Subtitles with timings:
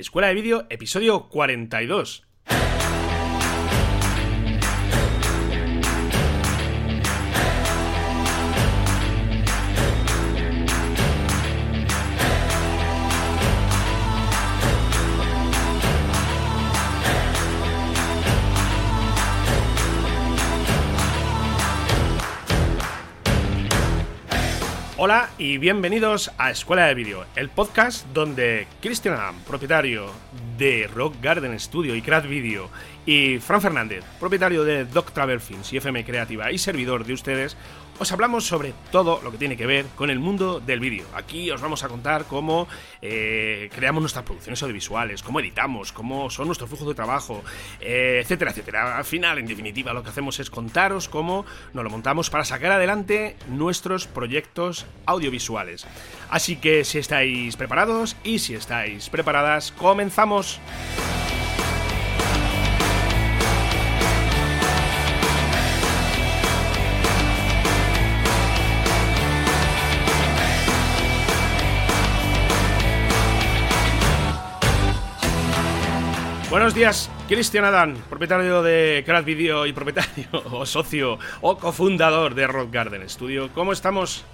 [0.00, 2.29] Escuela de Vídeo, episodio 42.
[25.02, 30.10] Hola y bienvenidos a Escuela de Vídeo, el podcast donde Christian Adam, propietario
[30.58, 32.68] de Rock Garden Studio y Craft Video,
[33.06, 37.56] y Fran Fernández, propietario de Doc Travel Films y FM Creativa y servidor de ustedes,
[38.00, 41.04] os hablamos sobre todo lo que tiene que ver con el mundo del vídeo.
[41.14, 42.66] Aquí os vamos a contar cómo
[43.02, 47.44] eh, creamos nuestras producciones audiovisuales, cómo editamos, cómo son nuestros flujos de trabajo,
[47.78, 48.96] eh, etcétera, etcétera.
[48.96, 51.44] Al final, en definitiva, lo que hacemos es contaros cómo
[51.74, 55.86] nos lo montamos para sacar adelante nuestros proyectos audiovisuales.
[56.30, 60.58] Así que si estáis preparados y si estáis preparadas, comenzamos.
[76.50, 82.48] Buenos días, Cristian Adán, propietario de Craft Video y propietario o socio o cofundador de
[82.48, 83.50] Rock Garden Studio.
[83.54, 84.24] ¿Cómo estamos?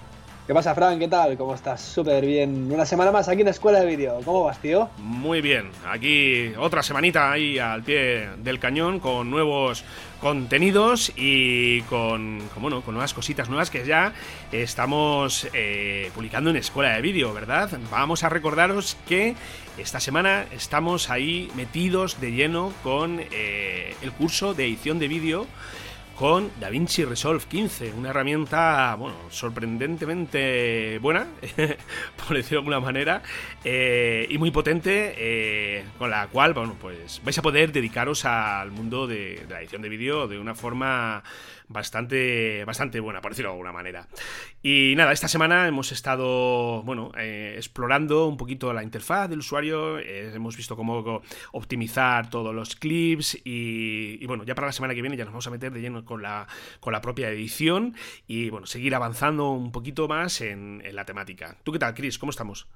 [0.47, 0.97] ¿Qué pasa, Fran?
[1.01, 1.37] ¿Qué tal?
[1.37, 1.81] ¿Cómo estás?
[1.81, 2.71] Súper bien.
[2.71, 4.21] Una semana más aquí en la Escuela de Vídeo.
[4.25, 4.89] ¿Cómo vas, tío?
[4.99, 5.73] Muy bien.
[5.85, 9.83] Aquí otra semanita ahí al pie del cañón con nuevos
[10.21, 14.13] contenidos y con, con, con nuevas cositas nuevas que ya
[14.53, 17.69] estamos eh, publicando en Escuela de Vídeo, ¿verdad?
[17.91, 19.35] Vamos a recordaros que
[19.79, 25.49] esta semana estamos ahí metidos de lleno con eh, el curso de edición de vídeo
[26.17, 31.27] con DaVinci Resolve 15, una herramienta, bueno, sorprendentemente buena,
[32.17, 33.23] por decirlo de alguna manera,
[33.63, 38.71] eh, y muy potente, eh, con la cual, bueno, pues vais a poder dedicaros al
[38.71, 41.23] mundo de, de la edición de vídeo de una forma
[41.69, 44.09] bastante, bastante buena, por decirlo de alguna manera.
[44.63, 49.99] Y nada, esta semana hemos estado, bueno, eh, explorando un poquito la interfaz del usuario,
[49.99, 51.23] eh, hemos visto cómo
[51.53, 55.47] optimizar todos los clips y, bueno, ya para la semana que viene ya nos vamos
[55.47, 56.47] a meter de lleno con la,
[56.81, 57.95] con la propia edición
[58.27, 61.57] y bueno, seguir avanzando un poquito más en, en la temática.
[61.63, 62.19] ¿Tú qué tal, Chris?
[62.19, 62.69] ¿Cómo estamos?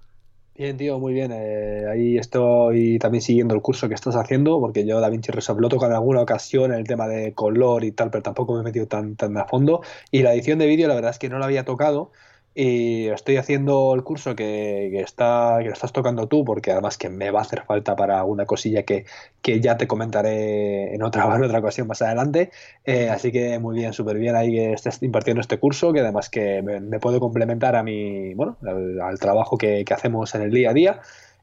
[0.54, 1.30] Bien, tío, muy bien.
[1.32, 5.68] Eh, ahí estoy también siguiendo el curso que estás haciendo, porque yo DaVinci Resolve lo
[5.70, 8.62] toco en alguna ocasión en el tema de color y tal, pero tampoco me he
[8.64, 9.80] metido tan, tan a fondo.
[10.10, 12.12] Y la edición de vídeo, la verdad es que no la había tocado.
[12.54, 17.08] Y estoy haciendo el curso que, está, que lo estás tocando tú, porque además que
[17.08, 19.06] me va a hacer falta para una cosilla que,
[19.40, 22.50] que ya te comentaré en otra, en otra ocasión más adelante.
[22.84, 26.28] Eh, así que muy bien, súper bien ahí que estés impartiendo este curso, que además
[26.28, 30.70] que me, puede complementar a mi, bueno, al, trabajo que, que hacemos en el día
[30.70, 31.00] a día.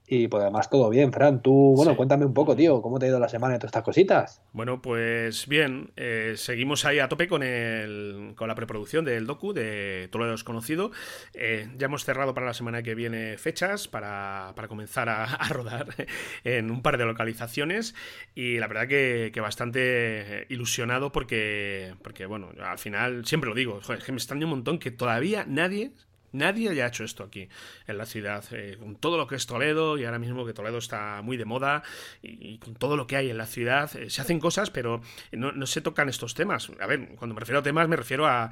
[0.09, 1.41] Y pues además todo bien, Fran.
[1.41, 3.83] Tú, bueno, cuéntame un poco, tío, ¿cómo te ha ido la semana y todas estas
[3.83, 4.41] cositas?
[4.53, 9.51] Bueno, pues bien, eh, seguimos ahí a tope con, el, con la preproducción del docu
[9.51, 10.91] de Todo lo desconocido.
[11.33, 15.87] Eh, ya hemos cerrado para la semana que viene fechas para, para comenzar a, rodar
[16.45, 17.93] en un par de localizaciones
[18.33, 23.81] y la verdad que, que, bastante ilusionado porque, porque, bueno, al final siempre lo digo,
[23.83, 25.91] joder, que me extraña un montón que todavía nadie
[26.33, 27.47] Nadie haya hecho esto aquí
[27.87, 30.77] en la ciudad, eh, con todo lo que es Toledo y ahora mismo que Toledo
[30.77, 31.83] está muy de moda
[32.21, 35.01] y, con todo lo que hay en la ciudad, eh, se hacen cosas, pero
[35.31, 36.69] no, se tocan estos temas.
[36.81, 38.49] A ver, cuando me refiero a temas me refiero a,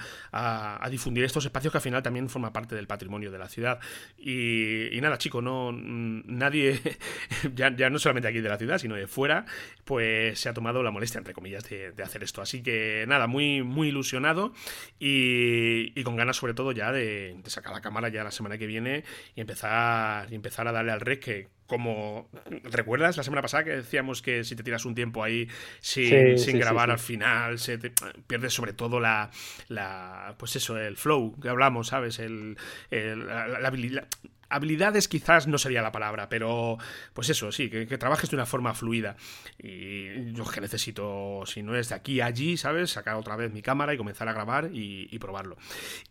[0.90, 3.80] difundir estos espacios que al final también forman parte del patrimonio de la ciudad.
[4.18, 6.80] Y, nada, chico, no nadie,
[7.54, 9.46] ya, no solamente aquí de la ciudad, sino de fuera,
[9.84, 12.42] pues se ha tomado la molestia, entre comillas, de, hacer esto.
[12.42, 14.54] Así que nada, muy, muy ilusionado
[15.00, 18.58] y, con ganas sobre todo ya de, de sacar a la cámara ya la semana
[18.58, 19.04] que viene
[19.36, 22.30] y empezar, y empezar a darle al rec que como
[22.64, 25.48] recuerdas la semana pasada que decíamos que si te tiras un tiempo ahí
[25.80, 27.80] sin, sin grabar al final se
[28.28, 29.32] pierdes sobre todo la,
[29.68, 32.58] la pues eso el flow que hablamos sabes el,
[32.92, 34.08] la, habilidad
[34.56, 36.78] habilidades quizás no sería la palabra, pero
[37.14, 39.16] pues eso, sí, que, trabajes de una forma fluida.
[39.58, 42.92] Y yo que necesito, si no es de aquí a allí, ¿sabes?
[42.92, 45.58] Sacar otra vez mi cámara y comenzar a grabar y, probarlo.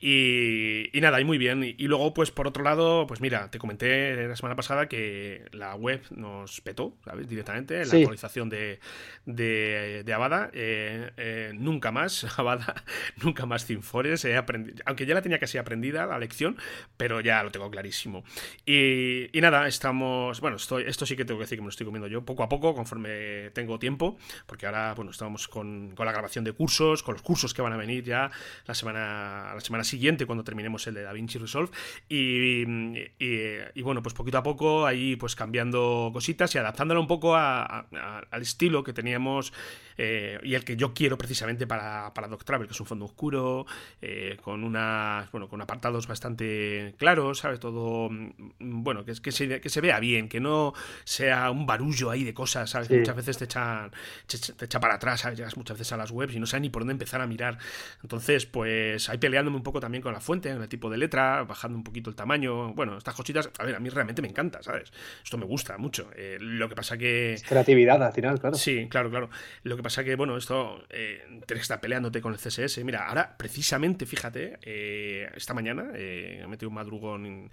[0.01, 1.63] Y, nada, y muy bien.
[1.65, 5.75] Y, luego, pues por otro lado, pues mira, te comenté la semana pasada que la
[5.75, 7.29] web nos petó, ¿sabes?
[7.29, 8.81] Directamente, la actualización de,
[9.27, 10.51] de, de Avada.
[10.53, 12.75] Eh, eh, nunca más, Avada,
[13.23, 14.25] nunca más Cinfores.
[14.25, 16.57] He aprendido, aunque ya la tenía casi aprendida la lección,
[16.97, 18.25] pero ya lo tengo clarísimo.
[18.67, 20.41] Y, nada, estamos.
[20.41, 22.43] Bueno, estoy, esto sí que tengo que decir que me lo estoy comiendo yo poco
[22.43, 24.17] a poco, conforme tengo tiempo,
[24.47, 27.73] porque ahora, bueno, estamos con, con la grabación de cursos, con los cursos que van
[27.73, 28.31] a venir ya
[28.67, 31.71] la semana, la semana siguiente, cuando terminemos el de DaVinci Resolve.
[32.09, 32.65] Y,
[33.19, 37.87] y, bueno, pues poquito a poco ahí, pues cambiando cositas y adaptándolo un poco al
[38.43, 39.53] estilo que teníamos
[39.97, 43.05] eh, y el que yo quiero precisamente para, para Doc Travel, que es un fondo
[43.05, 43.67] oscuro,
[44.01, 47.61] eh, con una, bueno, con apartados bastante claros, ¿sabes?
[47.61, 48.09] Todo,
[48.59, 50.73] bueno, que, que, se, que se vea bien, que no
[51.05, 52.91] sea un barullo ahí de cosas, ¿sabes?
[52.91, 53.91] muchas veces te echan,
[54.57, 55.39] te echa para atrás, ¿sabes?
[55.39, 57.59] Llegas muchas veces a las webs y no sabes ni por dónde empezar a mirar.
[58.03, 61.45] Entonces, pues ahí peleándome un poco también con la fuente, con el tipo de letra,
[61.45, 64.63] bajando un poquito el tamaño, bueno, estas cositas, a ver, a mí realmente me encanta,
[64.63, 64.93] ¿sabes?
[65.23, 66.11] Esto me gusta mucho.
[66.17, 67.37] Eh, lo que pasa que...
[67.47, 68.57] creatividad al final, claro.
[68.57, 69.31] Sí, claro, claro.
[69.63, 72.85] Lo que pasa que, bueno, esto eh, tienes que estar peleándote con el CSS.
[72.85, 77.51] Mira, ahora, precisamente, fíjate, eh, esta mañana eh, he metido un madrugón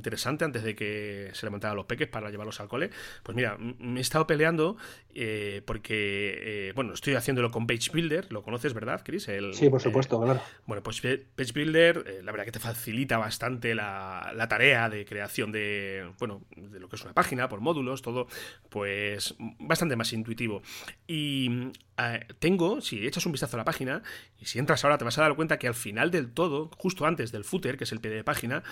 [0.00, 2.90] interesante antes de que se levantaran los peques para llevarlos al cole.
[3.22, 4.76] Pues mira, me he estado peleando
[5.14, 9.28] eh, porque, bueno, estoy haciéndolo con Page Builder, lo conoces, ¿verdad, Chris?
[9.52, 10.40] sí, por supuesto, claro.
[10.66, 15.52] Bueno, pues Page Builder, la verdad que te facilita bastante la, la tarea de creación
[15.52, 18.26] de, bueno, de lo que es una página, por módulos, todo,
[18.68, 20.62] pues bastante más intuitivo.
[21.06, 21.70] Y
[22.00, 24.02] eh, tengo, si echas un vistazo a la página,
[24.38, 27.06] y si entras ahora te vas a dar cuenta que al final del todo, justo
[27.06, 28.62] antes del footer, que es el pie de página,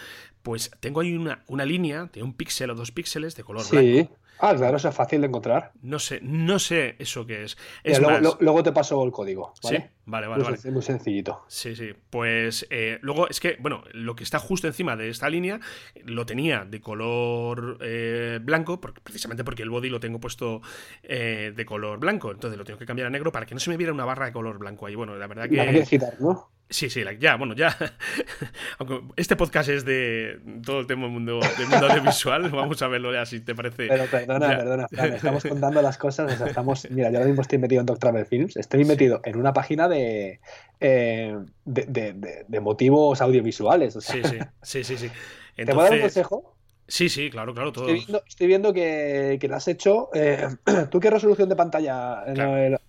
[0.42, 4.18] pues tengo ahí una, una línea de un píxel o dos píxeles de color blanco.
[4.40, 5.72] Ah, claro, eso es fácil de encontrar.
[5.82, 7.56] No sé, no sé eso qué es.
[8.40, 9.78] luego, te paso el código, ¿vale?
[9.78, 10.44] Sí, vale, vale.
[10.44, 10.70] Muy, vale.
[10.70, 11.44] muy sencillito.
[11.48, 11.92] Sí, sí.
[12.10, 15.60] Pues eh, luego es que, bueno, lo que está justo encima de esta línea
[16.04, 20.62] lo tenía de color eh, blanco, precisamente porque el body lo tengo puesto
[21.02, 22.30] eh, de color blanco.
[22.30, 24.26] Entonces lo tengo que cambiar a negro para que no se me viera una barra
[24.26, 24.94] de color blanco ahí.
[24.94, 25.56] Bueno, la verdad que.
[25.56, 26.57] La quitar, ¿no?
[26.70, 27.74] Sí, sí, ya, bueno, ya.
[28.78, 32.88] Aunque este podcast es de todo el tema del mundo, del mundo audiovisual, vamos a
[32.88, 33.88] verlo ya si te parece.
[33.88, 36.86] Pero perdona, perdona, estamos contando las cosas, o sea, estamos.
[36.90, 39.88] Mira, yo ahora mismo estoy metido en Doctor Travel Films, estoy metido en una página
[39.88, 40.40] de,
[40.80, 43.96] eh, de, de, motivos audiovisuales.
[43.96, 44.22] O sea.
[44.22, 44.22] Sí,
[44.62, 45.08] sí, sí, sí.
[45.08, 45.10] sí.
[45.56, 46.54] ¿Te puedo dar un consejo?
[46.86, 47.72] Sí, sí, claro, claro.
[47.72, 47.88] Todo.
[47.88, 50.10] Estoy, viendo, que, que, lo has hecho.
[50.14, 50.46] Eh,
[50.90, 52.24] ¿Tú qué resolución de pantalla?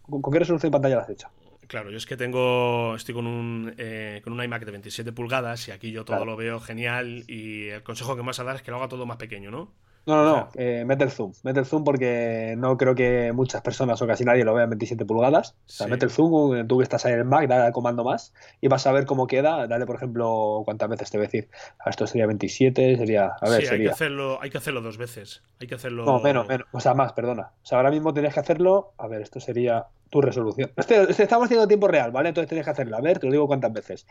[0.01, 1.29] ¿Con qué resolución de pantalla lo has hecho?
[1.69, 5.67] Claro, yo es que tengo, estoy con un, eh, con un iMac de 27 pulgadas
[5.67, 8.55] y aquí yo todo lo veo genial y el consejo que me vas a dar
[8.55, 9.71] es que lo haga todo más pequeño, ¿no?
[10.09, 13.61] No, no, no, eh, mete el zoom, mete el zoom porque no creo que muchas
[13.61, 15.51] personas o casi nadie lo vea en 27 pulgadas.
[15.51, 18.03] O sea, mete el zoom, tú que estás ahí en el Mac, dale al comando
[18.03, 19.67] más y vas a ver cómo queda.
[19.67, 21.49] Dale, por ejemplo, cuántas veces te voy a decir.
[21.85, 23.33] Esto sería 27, sería.
[23.39, 25.43] A ver, sí, Hay, que hacerlo, hay que hacerlo dos veces.
[25.61, 26.05] Hay que hacerlo.
[26.05, 26.67] No, menos, menos.
[26.71, 27.51] O sea, más, perdona.
[27.61, 28.93] O sea, ahora mismo tienes que hacerlo.
[28.97, 30.71] A ver, esto sería tu resolución.
[30.75, 32.29] Este, este estamos haciendo tiempo real, ¿vale?
[32.29, 32.97] Entonces tienes que hacerlo.
[32.97, 34.07] A ver, te lo digo cuántas veces.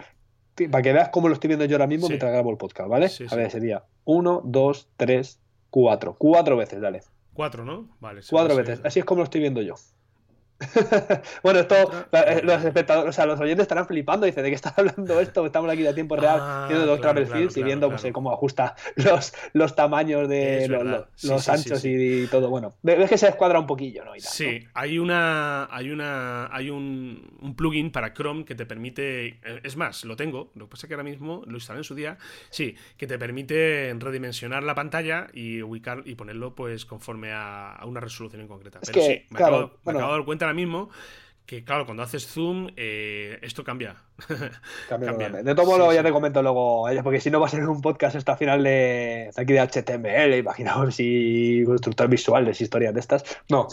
[0.70, 3.10] Para que veas cómo lo estoy viendo yo ahora mismo mientras grabo el podcast, ¿vale?
[3.30, 6.14] a ver, sería 1, 2, 3, Cuatro.
[6.18, 7.02] Cuatro veces, dale.
[7.34, 7.88] Cuatro, ¿no?
[8.00, 8.22] Vale.
[8.28, 8.80] Cuatro veces.
[8.84, 9.74] Así es como lo estoy viendo yo.
[11.44, 11.76] bueno, esto,
[12.12, 14.26] eh, los espectadores, o sea, los oyentes estarán flipando.
[14.26, 15.46] Dice, ¿de qué está hablando esto?
[15.46, 19.32] Estamos aquí de tiempo real ah, viendo Doctor claro, y viendo pues, cómo ajusta los,
[19.52, 20.68] los tamaños de
[21.22, 22.50] los, anchos y, todo.
[22.50, 24.12] Bueno, ves que se escuadra un poquillo, ¿no?
[24.18, 25.68] sí, hay una.
[25.70, 26.48] Hay una.
[26.54, 29.26] Hay un, un, plugin para Chrome que te permite.
[29.26, 30.50] Eh, es más, lo tengo.
[30.54, 32.18] Lo que pasa es que ahora mismo lo instalé en su día.
[32.50, 38.00] Sí, que te permite redimensionar la pantalla y ubicar y ponerlo pues conforme a, una
[38.00, 38.80] resolución en concreta.
[38.84, 40.90] Pero sí, me, acabo, me acabo de dar cuenta ahora mismo
[41.48, 43.96] que claro, cuando haces zoom, eh, esto cambia.
[44.88, 47.80] cambia, De todo modo, ya te comento luego, porque si no va a ser un
[47.80, 53.24] podcast hasta final de, aquí de HTML, imaginaos si constructor visuales, historias de estas.
[53.48, 53.66] No.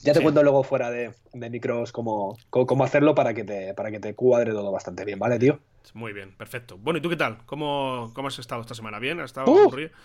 [0.00, 4.00] Ya te cuento luego fuera de, micros cómo, cómo, hacerlo para que, te, para que
[4.00, 5.58] te cuadre todo bastante bien, ¿vale, tío?
[5.94, 6.76] Muy bien, perfecto.
[6.78, 7.38] Bueno, ¿y tú qué tal?
[7.46, 8.98] ¿Cómo, cómo has estado esta semana?
[8.98, 9.20] ¿Bien?
[9.20, 9.90] ¿Has estado aburrido?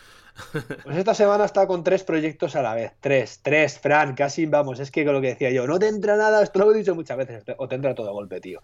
[0.84, 2.94] Pues esta semana he estado con tres proyectos a la vez.
[3.02, 4.80] Tres, tres, Fran, casi vamos.
[4.80, 6.96] Es que con lo que decía yo, no te entra nada, esto lo he dicho
[6.96, 8.62] muchas veces, o te entra todo a golpe, tío.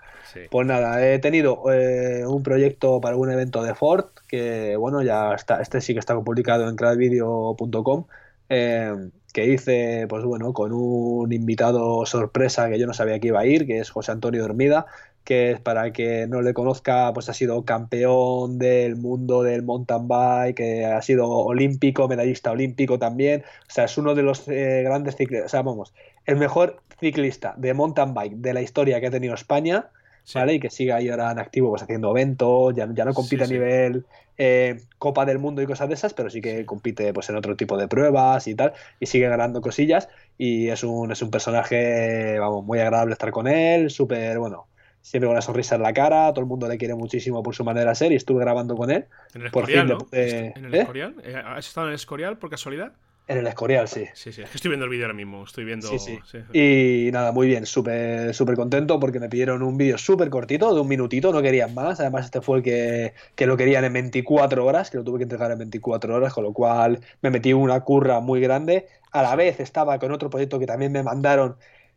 [0.50, 5.34] Pues nada, he tenido eh, un proyecto para un evento de Ford, que bueno, ya
[5.34, 8.06] está, este sí que está publicado en cradvideo.com.
[8.50, 8.94] Eh,
[9.34, 13.46] que hice, pues bueno, con un invitado sorpresa que yo no sabía que iba a
[13.46, 14.86] ir, que es José Antonio Dormida,
[15.26, 20.56] que para que no le conozca, pues ha sido campeón del mundo del mountain bike,
[20.56, 25.18] que ha sido olímpico, medallista olímpico también, o sea, es uno de los eh, grandes
[25.18, 25.94] ciclistas, o sea, vamos,
[26.26, 29.90] el mejor ciclista de mountain bike de la historia que ha tenido España,
[30.34, 30.56] ¿vale?
[30.56, 33.48] Y que sigue ahí ahora en activo, pues haciendo eventos, ya, ya no compite a
[33.48, 34.06] nivel
[34.38, 37.56] eh, Copa del Mundo y cosas de esas, pero sí que compite pues en otro
[37.56, 42.40] tipo de pruebas y tal, y sigue ganando cosillas, y es un, es un personaje,
[42.40, 44.68] vamos, muy agradable estar con él, súper, bueno,
[45.02, 47.64] siempre con la sonrisa en la cara, todo el mundo le quiere muchísimo por su
[47.64, 49.06] manera de ser y estuve grabando con él.
[49.34, 49.98] En el Escorial, ¿no?
[50.12, 50.80] ¿En el ¿eh?
[50.80, 51.16] Escorial?
[51.24, 52.94] Eh, ¿Has estado en el Escorial por casualidad?
[53.28, 54.06] En el Escorial, sí.
[54.14, 55.88] Sí, sí, estoy viendo el vídeo ahora mismo, estoy viendo...
[55.88, 56.38] Sí, sí.
[56.54, 60.82] Y nada, muy bien, súper súper contento porque me pidieron un vídeo súper cortito, de
[60.82, 64.64] un minutito, no querían más, además este fue el que, que, lo querían en 24
[64.64, 67.80] horas, que lo tuve que entregar en 24 horas, con lo cual me metí una
[67.80, 71.56] curra muy grande, a la vez estaba con otro proyecto que también me mandaron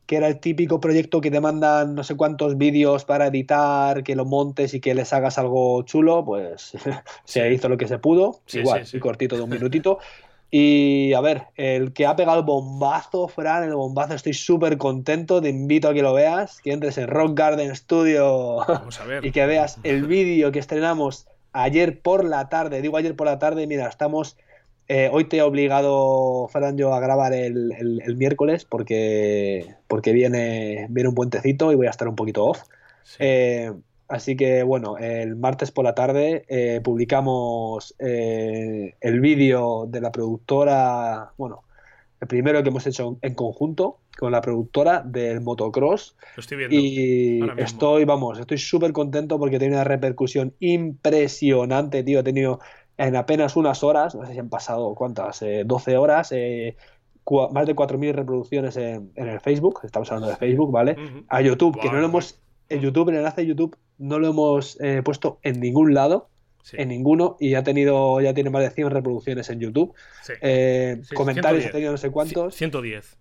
[0.09, 4.17] que era el típico proyecto que te mandan no sé cuántos vídeos para editar, que
[4.17, 6.73] lo montes y que les hagas algo chulo, pues
[7.25, 9.99] se hizo lo que se pudo, igual, muy cortito de un minutito.
[10.51, 15.43] Y a ver, el que ha pegado el bombazo, Fran, el bombazo, estoy súper contento,
[15.43, 18.59] te invito a que lo veas, que entres en Rock Garden Studio
[19.23, 23.39] y que veas el vídeo que estrenamos ayer por la tarde, digo ayer por la
[23.39, 24.37] tarde, mira, estamos
[24.89, 31.11] eh, hoy te he obligado, Fran, yo a grabar el, miércoles porque, porque viene, viene
[31.11, 32.63] un puentecito y voy a estar un poquito off.
[33.19, 33.71] Eh,
[34.09, 41.33] así que bueno, el martes por la tarde eh, publicamos el vídeo de la productora,
[41.37, 41.65] bueno,
[42.21, 46.17] el primero que hemos hecho en conjunto con la productora del motocross.
[46.37, 46.77] Lo estoy viendo.
[46.77, 52.21] Y estoy, vamos, estoy súper contento porque tiene una repercusión impresionante, tío.
[52.21, 52.59] He tenido
[52.97, 56.77] en apenas unas horas, no sé si han pasado cuántas, 12 eh, horas, eh,
[57.53, 60.97] más de 4.000 reproducciones en, el Facebook, estamos hablando de Facebook, ¿vale?
[61.29, 64.79] A YouTube, que no lo hemos, en YouTube, el enlace de YouTube, no lo hemos
[64.81, 66.29] eh, puesto en ningún lado,
[66.73, 69.95] en ninguno, y ha tenido, ya tiene más de 100 reproducciones en YouTube.
[71.15, 72.55] comentarios, ha tenido no sé cuántos.
[72.55, 73.17] 110.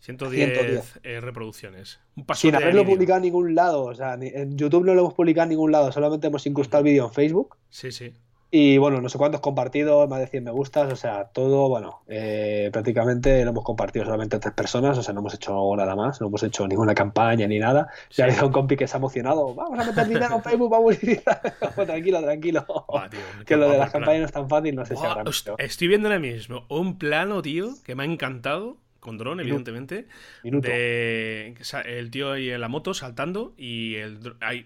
[0.00, 1.98] 110, reproducciones.
[2.34, 3.84] Sin haberlo publicado en ningún lado.
[3.84, 5.90] O sea, en YouTube no lo hemos publicado en ningún lado.
[5.90, 7.56] Solamente hemos incrustado el vídeo en Facebook.
[7.70, 8.12] Sí, sí.
[8.58, 12.00] Y bueno, no sé cuántos compartidos, más de 100 me gustas, o sea, todo, bueno,
[12.08, 16.22] eh, prácticamente lo hemos compartido solamente tres personas, o sea, no hemos hecho nada más,
[16.22, 17.90] no hemos hecho ninguna campaña ni nada.
[18.12, 20.96] Ya ha un compi que se ha emocionado, vamos a meter dinero en Facebook, vamos
[20.96, 21.22] a ir.
[21.86, 22.66] tranquilo, tranquilo.
[23.44, 26.08] que lo de las campañas no es tan fácil, no sé si habrá Estoy viendo
[26.08, 30.06] ahora mismo un plano, tío, que me ha encantado con dron, evidentemente.
[30.42, 34.64] De, el tío ahí en la moto saltando y el ay,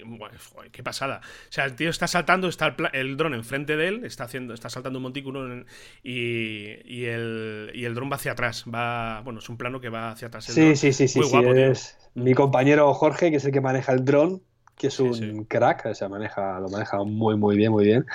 [0.73, 1.20] qué pasada.
[1.23, 4.70] O sea, el tío está saltando, está el, dron enfrente de él, está haciendo, está
[4.70, 5.64] saltando un montículo
[6.02, 8.64] y, y, el, y el dron va hacia atrás.
[8.75, 10.47] Va, bueno, es un plano que va hacia atrás.
[10.47, 11.20] sí, sí, sí, sí,
[11.56, 14.40] es mi compañero Jorge, que es el que maneja el dron,
[14.78, 18.06] que es un crack, o sea, maneja, lo maneja muy, muy bien, muy bien.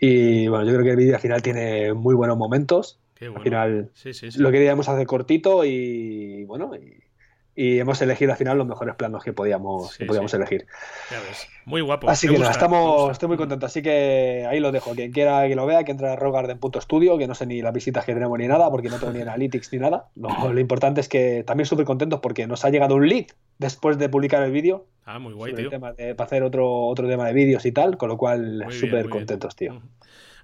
[0.00, 2.98] Y bueno, yo creo que el vídeo al final tiene muy buenos momentos.
[3.20, 3.90] Al final
[4.36, 9.34] lo queríamos hacer cortito y bueno, y, hemos elegido al final los mejores planos que
[9.34, 10.66] podíamos, que podíamos elegir.
[11.66, 12.08] Muy guapo.
[12.08, 13.66] Así que nada, estamos, estoy muy contento.
[13.66, 14.94] Así que ahí lo dejo.
[14.94, 18.06] Quien quiera que lo vea, que entre a Rogarden.studio, que no sé ni las visitas
[18.06, 20.08] que tenemos ni nada, porque no tengo ni analytics ni nada.
[20.16, 23.26] Lo, importante es que también súper contentos porque nos ha llegado un lead
[23.58, 24.86] después de publicar el vídeo.
[25.04, 25.70] Ah, muy guay, tío.
[25.70, 29.82] para hacer otro, otro tema de vídeos y tal, con lo cual súper contentos, tío.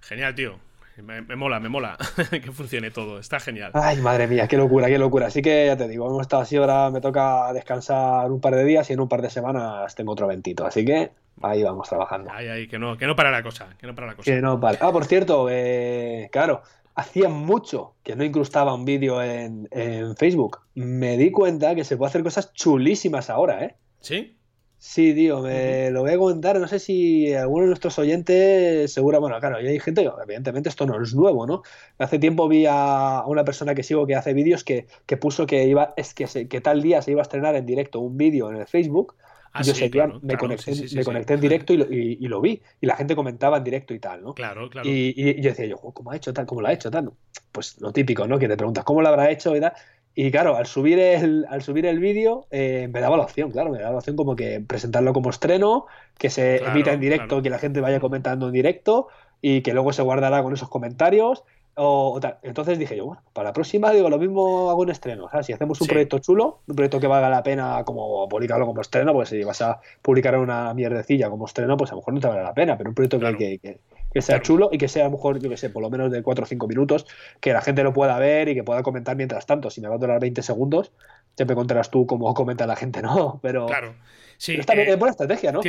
[0.02, 0.65] Genial, tío.
[1.02, 1.98] Me, mola, me mola
[2.30, 3.18] que funcione todo.
[3.18, 3.70] Está genial.
[3.74, 5.26] Ay, madre mía, qué locura, qué locura.
[5.26, 8.64] Así que ya te digo, hemos estado así, ahora me toca descansar un par de
[8.64, 10.66] días y en un par de semanas tengo otro ventito.
[10.66, 11.10] Así que
[11.42, 12.30] ahí vamos trabajando.
[12.32, 14.30] Ay, ay, que no, que no para la cosa, que no para la cosa.
[14.30, 14.78] Que no para.
[14.80, 16.62] Ah, por cierto, eh, claro,
[16.94, 20.60] hacía mucho que no incrustaba un vídeo en, en Facebook.
[20.74, 23.76] Me di cuenta que se puede hacer cosas chulísimas ahora, ¿eh?
[24.00, 24.36] ¿Sí?
[24.78, 26.60] Sí, tío, me lo voy a comentar.
[26.60, 30.86] No sé si alguno de nuestros oyentes, seguro, bueno, claro, y hay gente, evidentemente esto
[30.86, 31.62] no es nuevo, ¿no?
[31.98, 35.64] Hace tiempo vi a una persona que sigo que hace vídeos que, que puso que
[35.64, 38.56] iba, es que, que tal día se iba a estrenar en directo un vídeo en
[38.58, 39.14] el Facebook.
[39.52, 39.90] Ah, yo sé
[40.20, 42.60] me, conecté, me conecté en directo y lo, y, lo, vi.
[42.78, 44.34] Y la gente comentaba en directo y tal, ¿no?
[44.34, 44.86] Claro, claro.
[44.86, 46.44] Y, y yo decía yo, ¿cómo ha hecho tal?
[46.44, 47.10] ¿Cómo lo ha hecho tal?
[47.52, 48.38] Pues lo típico, ¿no?
[48.38, 49.56] Que te preguntas, ¿cómo lo habrá hecho?
[49.56, 49.72] Y tal.
[50.18, 53.70] Y claro, al subir el, al subir el vídeo, eh, me daba la opción, claro,
[53.70, 55.84] me daba la opción como que presentarlo como estreno,
[56.16, 59.08] que se emita en directo, que la gente vaya comentando en directo
[59.42, 61.44] y que luego se guardará con esos comentarios.
[61.74, 62.38] O, tal.
[62.42, 65.26] Entonces dije yo, bueno, para la próxima digo lo mismo hago un estreno.
[65.26, 68.64] O sea, si hacemos un proyecto chulo, un proyecto que valga la pena como publicarlo
[68.64, 72.14] como estreno, pues si vas a publicar una mierdecilla como estreno, pues a lo mejor
[72.14, 73.80] no te vale la pena, pero un proyecto que, que,
[74.16, 76.10] que sea chulo y que sea a lo mejor, yo que sé, por lo menos
[76.10, 77.06] de 4 o 5 minutos,
[77.38, 79.68] que la gente lo pueda ver y que pueda comentar mientras tanto.
[79.68, 80.90] Si me va a durar 20 segundos,
[81.38, 83.40] me contarás tú cómo comenta la gente, ¿no?
[83.42, 83.66] Pero.
[83.66, 83.94] Claro.
[84.38, 85.62] Sí, está bien, es buena estrategia, ¿no?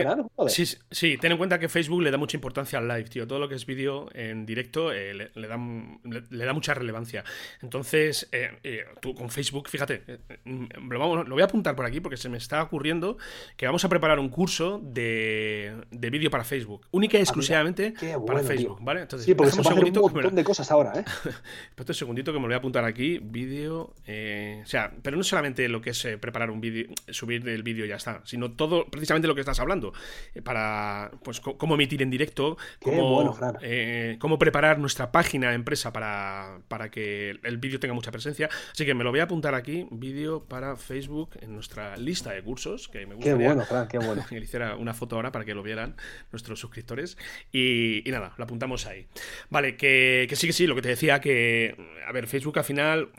[0.48, 3.28] sí, sí, ten en cuenta que Facebook le da mucha importancia al live, tío.
[3.28, 5.58] Todo lo que es vídeo en directo eh, le, da,
[6.04, 7.24] le, da, mucha relevancia.
[7.62, 10.04] Entonces, eh, eh, tú con Facebook, fíjate,
[10.46, 13.18] lo, vamos, lo, voy a apuntar por aquí porque se me está ocurriendo
[13.56, 16.86] que vamos a preparar un curso de, de vídeo para Facebook.
[16.92, 19.02] Única y ah, exclusivamente para para Facebook, ¿vale?
[19.02, 21.06] Entonces, sí, porque se un, un montón de cosas ahora, ¿eh?
[21.88, 23.20] Un segundito que me lo voy a apuntar aquí.
[23.20, 23.94] Vídeo.
[24.06, 27.64] Eh, o sea, pero no solamente lo que es eh, preparar un vídeo, subir el
[27.64, 29.94] vídeo y ya está, sino todo, precisamente lo que estás hablando.
[30.34, 33.38] Eh, para, pues, cómo emitir en directo, cómo,
[34.20, 38.50] cómo preparar nuestra página empresa para, para que el vídeo tenga mucha presencia.
[38.72, 39.88] Así que me lo voy a apuntar aquí.
[39.92, 42.88] Vídeo para Facebook en nuestra lista de cursos.
[42.88, 44.26] Que me gustaría qué bueno, Fran, qué bueno.
[44.28, 45.96] que le hiciera una foto ahora para que lo vieran
[46.32, 47.18] nuestros suscriptores.
[47.52, 49.08] Y, nada, lo apuntamos ahí.
[49.50, 53.10] Vale, que, sí, que sí, lo que te decía, que, a ver, Facebook al final,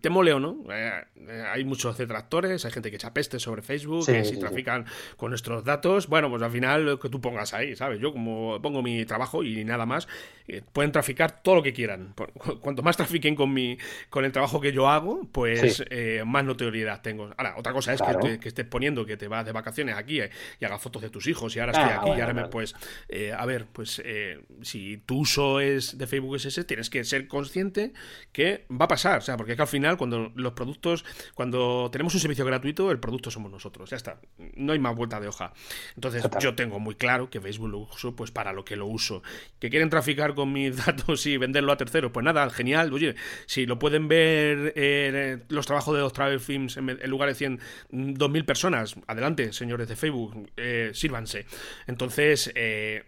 [0.00, 3.62] te mole o no, eh, eh, hay muchos detractores, hay gente que echa peste sobre
[3.62, 4.79] Facebook, que si trafican
[5.16, 8.00] con nuestros datos, bueno, pues al final lo que tú pongas ahí, ¿sabes?
[8.00, 10.08] Yo como pongo mi trabajo y nada más,
[10.48, 12.14] eh, pueden traficar todo lo que quieran.
[12.60, 15.84] Cuanto más trafiquen con, mi, con el trabajo que yo hago, pues
[16.24, 17.30] más notoriedad tengo.
[17.36, 20.20] Ahora, otra cosa es que, que, estés poniendo que te vas de vacaciones aquí
[20.60, 22.74] y hagas fotos de tus hijos y ahora estoy ah, aquí y ahora me, pues,
[23.36, 27.28] a ver, pues eh, si tu uso es de Facebook es ese, tienes que ser
[27.28, 27.92] consciente
[28.32, 29.18] que va a pasar.
[29.18, 32.98] O sea, porque que al final, cuando los productos, cuando tenemos un servicio gratuito, el
[32.98, 33.90] producto somos nosotros.
[33.90, 34.20] Ya está.
[34.54, 35.52] No hay más vuelta de hoja.
[35.94, 39.22] Entonces, yo tengo muy claro que Facebook lo uso pues para lo que lo uso.
[39.58, 42.92] Que quieren traficar con mis datos y venderlo a terceros, pues nada, genial.
[42.92, 43.14] Oye,
[43.46, 47.60] si lo pueden ver eh, los trabajos de los travel films en, lugar de 100,
[47.90, 51.46] 2.000 personas, adelante, señores de Facebook, eh, sírvanse.
[51.86, 53.04] Entonces, eh,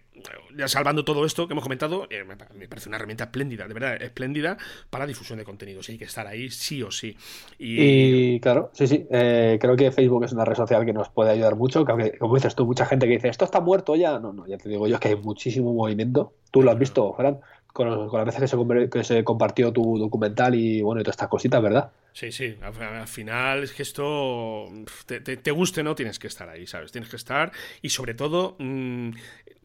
[0.55, 4.01] ya salvando todo esto que hemos comentado, eh, me parece una herramienta espléndida, de verdad,
[4.01, 4.57] espléndida
[4.89, 5.89] para difusión de contenidos.
[5.89, 7.15] Hay que estar ahí sí o sí.
[7.57, 9.05] Y, claro, sí, sí.
[9.09, 11.85] Eh, creo que Facebook es una red social que nos puede ayudar mucho.
[11.85, 14.19] Que, como dices tú, mucha gente que dice, esto está muerto ya.
[14.19, 16.33] No, no, ya te digo yo que hay muchísimo movimiento.
[16.51, 17.39] Tú lo has visto, Fran,
[17.73, 21.29] con, las veces que se, que se compartió tu documental y bueno, y todas estas
[21.29, 21.91] cositas, ¿verdad?
[22.13, 24.67] Sí, sí, al, final es que esto
[25.07, 25.95] te, te, guste, ¿no?
[25.95, 26.91] Tienes que estar ahí, ¿sabes?
[26.91, 27.51] Tienes que estar
[27.81, 29.09] y sobre todo mm,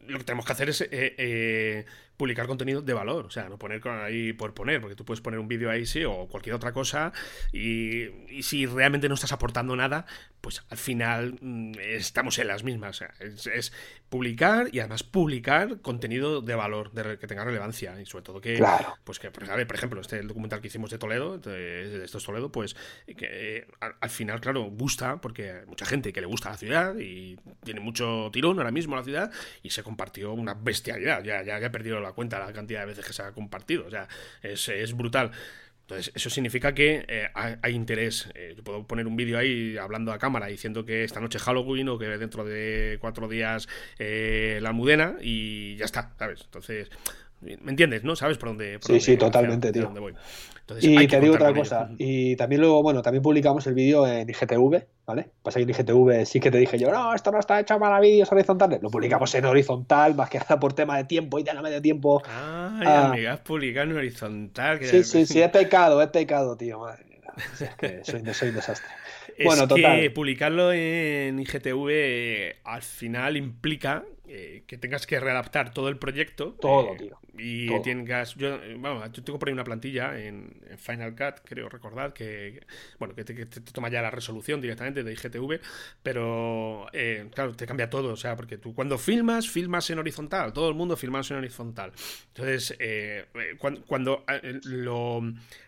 [0.09, 1.85] lo que tenemos que hacer es eh, eh,
[2.19, 5.39] publicar contenido de valor, o sea, no poner ahí por poner, porque tú puedes poner
[5.39, 7.13] un vídeo ahí, sí, o cualquier otra cosa,
[7.53, 8.07] y,
[8.43, 10.05] si realmente no estás aportando nada,
[10.41, 13.13] pues al final mm, estamos en las mismas, o sea,
[13.53, 13.71] es,
[14.09, 18.61] publicar y además publicar contenido de valor, de, que tenga relevancia, y sobre todo que,
[19.05, 22.03] pues que, pues, a ver, por ejemplo, este el documental que hicimos de Toledo, de,
[22.03, 22.75] estos Toledo, pues
[23.15, 27.37] que al, final, claro, gusta, porque hay mucha gente que le gusta la ciudad y
[27.63, 29.31] tiene mucho tirón ahora mismo la ciudad,
[29.63, 32.87] y se compartió una bestialidad, ya, ya, ya he perdido la cuenta la cantidad de
[32.87, 33.85] veces que se ha compartido.
[33.85, 34.07] O sea,
[34.41, 35.31] es, brutal.
[35.81, 38.29] Entonces, eso significa que eh, hay, interés.
[38.35, 41.43] Eh, yo puedo poner un vídeo ahí hablando a cámara diciendo que esta noche es
[41.43, 46.41] Halloween o que dentro de cuatro días eh, la almudena y ya está, ¿sabes?
[46.43, 46.89] Entonces,
[47.41, 48.03] ¿me entiendes?
[48.03, 48.15] ¿No?
[48.15, 48.79] ¿Sabes por dónde?
[48.81, 49.83] sí, sí, totalmente, tío.
[49.83, 50.13] Dónde voy?
[50.81, 51.89] y te digo otra cosa.
[51.97, 55.29] Y también luego, bueno, también publicamos el vídeo en IGTV, ¿vale?
[55.41, 57.99] Pasa que en IGTV sí que te dije yo, no, esto no está hecho para
[57.99, 58.81] vídeos horizontales.
[58.81, 61.71] Lo publicamos en horizontal, más que nada por tema de tiempo y ya no me
[61.71, 62.21] dio tiempo.
[62.27, 64.79] Ah, ya has publicado en horizontal.
[64.83, 66.79] sí, sí, sí, he pecado, he pecado, tío.
[66.79, 67.05] Madre
[67.59, 68.89] Es que soy, soy un desastre.
[69.43, 75.97] Bueno, que publicarlo en IGTV al final implica eh, que tengas que readaptar todo el
[75.97, 76.55] proyecto.
[76.59, 77.19] Todo, eh, tío.
[77.39, 78.35] Y tengas.
[78.35, 82.65] Yo, bueno, yo tengo por ahí una plantilla en, Final Cut, creo recordar, que,
[82.99, 85.59] bueno, que te, toma ya la resolución directamente de IGTV,
[86.03, 88.13] pero eh, claro, te cambia todo.
[88.13, 90.53] O sea, porque tú cuando filmas, filmas en horizontal.
[90.53, 91.91] Todo el mundo filma en horizontal.
[92.27, 92.77] Entonces,
[93.57, 94.25] cuando, cuando
[94.63, 95.21] lo,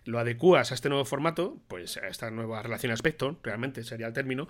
[0.05, 4.13] lo adecuas a este nuevo formato, pues a esta nueva relación aspecto, realmente sería el
[4.13, 4.47] término,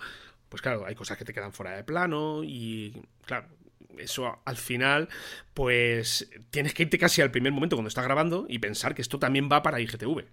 [0.48, 3.46] pues claro, hay cosas que te quedan fuera de plano y, claro,
[3.98, 5.08] eso al final,
[5.54, 9.18] pues tienes que irte casi al primer momento cuando estás grabando y pensar que esto
[9.18, 10.24] también va para IGTV.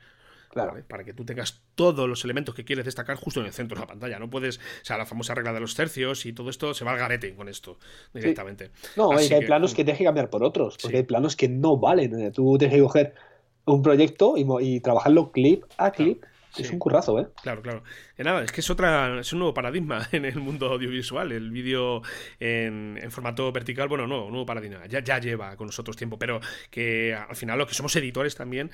[0.49, 0.75] Claro.
[0.87, 3.81] Para que tú tengas todos los elementos que quieres destacar justo en el centro de
[3.81, 4.17] la pantalla.
[4.17, 6.91] No puedes, o sea, la famosa regla de los tercios y todo esto se va
[6.91, 7.77] al garete con esto
[8.13, 8.71] directamente.
[8.95, 12.31] No, hay, planos que tienes que cambiar por otros, porque hay planos que no valen.
[12.31, 13.13] Tú tienes que coger
[13.65, 16.23] un proyecto y, trabajarlo clip a clip.
[16.57, 17.27] Es un currazo, ¿eh?
[17.41, 17.83] Claro, claro.
[18.15, 21.31] Que nada, es que es otra, es un nuevo paradigma en el mundo audiovisual.
[21.31, 22.01] El vídeo
[22.39, 24.85] en, formato vertical, bueno, no, un nuevo paradigma.
[24.87, 28.71] Ya, ya lleva con nosotros tiempo, pero que al final los que somos editores también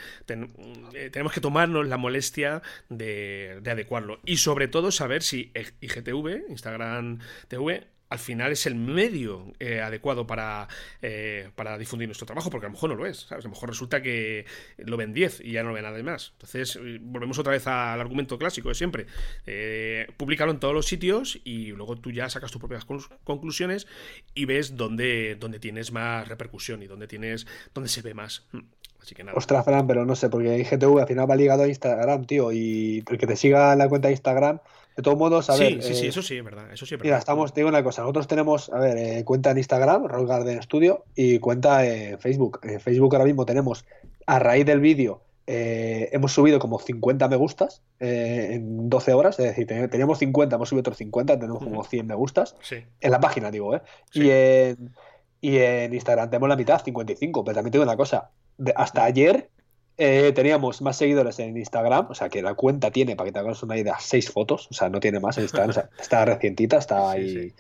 [0.93, 4.19] eh, tenemos que tomarnos la molestia de, de adecuarlo.
[4.25, 10.25] Y sobre todo saber si IGTV, Instagram TV, al final es el medio eh, adecuado
[10.25, 10.69] para,
[11.01, 13.69] eh, para difundir nuestro trabajo, porque a lo mejor no lo es, A lo mejor
[13.69, 14.45] resulta que
[14.77, 16.31] lo ven 10 y ya no lo ve nada más.
[16.33, 19.05] Entonces, eh, volvemos otra vez al argumento clásico de siempre.
[19.45, 22.85] Eh, públicalo en todos los sitios y luego tú ya sacas tus propias
[23.23, 23.85] conclusiones
[24.33, 28.45] y ves dónde, dónde tienes más repercusión y dónde tienes dónde se ve más.
[28.53, 28.61] Hmm.
[29.01, 29.37] Así que nada.
[29.37, 33.03] Ostras, Fran, pero no sé, porque IGTV al final va ligado a Instagram, tío, y
[33.07, 34.59] el que te siga la cuenta de Instagram
[34.95, 35.83] De todos modos, a ver.
[35.83, 36.71] Sí, sí, eso sí, es verdad.
[36.71, 38.01] Eso sí, Mira, estamos, te digo una cosa.
[38.01, 42.59] Nosotros tenemos, a ver, cuenta en Instagram, Roll Garden Studio, y cuenta en Facebook.
[42.63, 43.85] En Facebook ahora mismo tenemos,
[44.25, 49.67] a raíz del vídeo, hemos subido como 50 me gustas en 12 horas, es decir,
[49.67, 52.55] teníamos 50, hemos subido otros 50, tenemos como 100 me gustas.
[52.61, 52.77] Sí.
[53.01, 53.81] En la página, digo, ¿eh?
[54.13, 54.91] Y en
[55.45, 57.43] y en Instagram tenemos la mitad, 55.
[57.43, 58.31] Pero también tengo una cosa.
[58.75, 59.49] hasta ayer
[59.97, 62.07] eh, teníamos más seguidores en Instagram.
[62.09, 64.67] O sea, que la cuenta tiene, para que te hagas una idea, seis fotos.
[64.69, 65.69] O sea, no tiene más en Instagram.
[65.69, 67.53] o sea, está recientita, está ahí.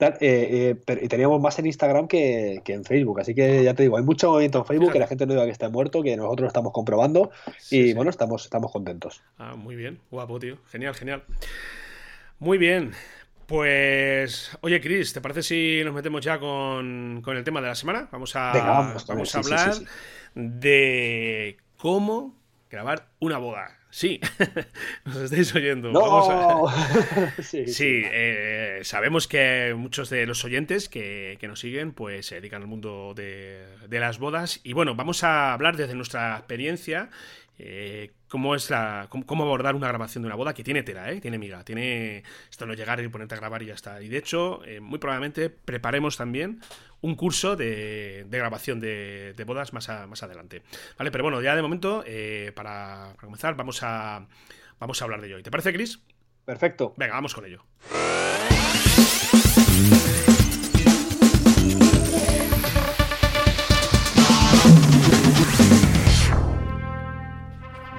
[0.00, 3.20] Eh, eh, y teníamos más en Instagram que, en Facebook.
[3.20, 5.44] Así que ya te digo, hay mucho movimiento en Facebook, que la gente no diga
[5.44, 7.30] que está muerto, que nosotros lo estamos comprobando.
[7.70, 9.22] y bueno, estamos, estamos contentos.
[9.38, 10.58] Ah, muy bien, guapo, tío.
[10.70, 11.22] Genial, genial.
[12.38, 12.92] Muy bien.
[13.46, 18.08] Pues, oye, Chris, ¿te parece si nos metemos ya con, el tema de la semana?
[18.10, 18.52] Vamos a,
[19.06, 19.74] vamos, a hablar
[20.34, 22.34] de cómo
[22.70, 23.78] grabar una boda.
[23.90, 24.18] Sí,
[25.04, 25.92] nos estáis oyendo.
[27.42, 32.68] sí, eh, sabemos que muchos de los oyentes que, nos siguen pues se dedican al
[32.68, 34.60] mundo de, de, las bodas.
[34.64, 37.10] Y bueno, vamos a hablar desde nuestra experiencia
[37.56, 41.20] eh, cómo es la cómo, abordar una grabación de una boda que tiene tela, ¿eh?
[41.20, 44.02] tiene miga, tiene esto no llegar y ponerte a grabar y ya está.
[44.02, 46.60] Y de hecho, eh, muy probablemente preparemos también
[47.04, 50.62] un curso de, grabación de, bodas más, más adelante.
[50.98, 54.26] Vale, pero bueno, ya de momento, eh, para, para, comenzar, vamos a,
[54.80, 55.42] vamos a hablar de ello.
[55.42, 56.00] ¿Te parece, Chris?
[56.46, 56.94] Perfecto.
[56.96, 57.62] Venga, vamos con ello.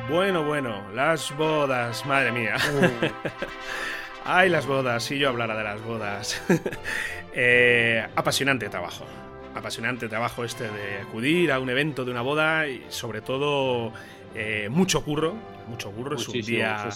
[0.10, 2.58] Bueno, bueno, las bodas, madre mía.
[2.58, 3.06] Mm.
[4.28, 6.42] Ay, las bodas, si yo hablara de las bodas.
[7.36, 9.06] Eh, apasionante trabajo.
[9.54, 13.94] Apasionante trabajo este de acudir a un evento de una boda y sobre todo
[14.34, 15.36] eh, mucho curro.
[15.68, 16.90] Mucho curro, es un día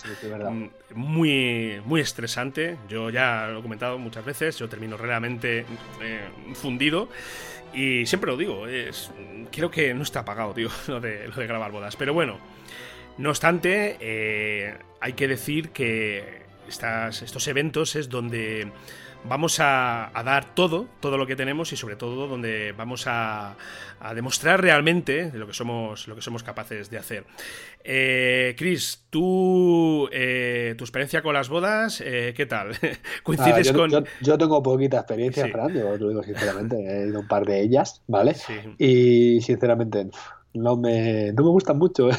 [0.94, 2.78] muy, muy estresante.
[2.88, 5.66] Yo ya lo he comentado muchas veces, yo termino realmente
[6.02, 7.10] eh, fundido.
[7.74, 9.12] Y siempre lo digo, es,
[9.52, 11.96] creo que no está apagado, tío, lo de, lo de grabar bodas.
[11.96, 12.38] Pero bueno,
[13.18, 18.72] no obstante, eh, hay que decir que estos eventos es donde
[19.28, 23.56] vamos a, dar todo, todo lo que tenemos y sobre todo donde vamos a,
[24.16, 27.26] demostrar realmente lo que somos, lo que somos capaces de hacer.
[27.84, 32.72] Eh, Chris, tú, eh, tu experiencia con las bodas, eh, ¿qué tal?
[33.24, 34.06] ¿Coincides yo, con...?
[34.22, 38.02] Yo, tengo poquita experiencia, Fran, yo lo digo sinceramente, he ido un par de ellas,
[38.08, 38.36] ¿vale?
[38.78, 40.10] Y sinceramente
[40.54, 42.10] no me, no me gustan mucho.
[42.10, 42.16] ¿eh?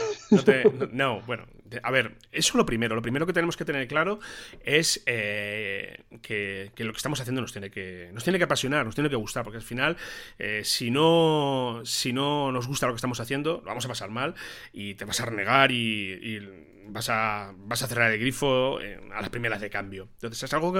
[0.92, 1.44] No, bueno,
[1.83, 2.94] a ver, eso es lo primero.
[2.94, 4.20] Lo primero que tenemos que tener claro
[4.64, 8.94] es eh, que, lo que estamos haciendo nos tiene que, nos tiene que apasionar, nos
[8.94, 9.96] tiene que gustar, porque al final,
[10.38, 14.11] eh, si, no, si no nos gusta lo que estamos haciendo, lo vamos a pasar
[14.11, 14.35] mal
[14.72, 19.20] y te vas a renegar y vas a, vas a cerrar el grifo eh, a
[19.20, 20.09] las primeras de cambio.
[20.14, 20.72] Entonces es algo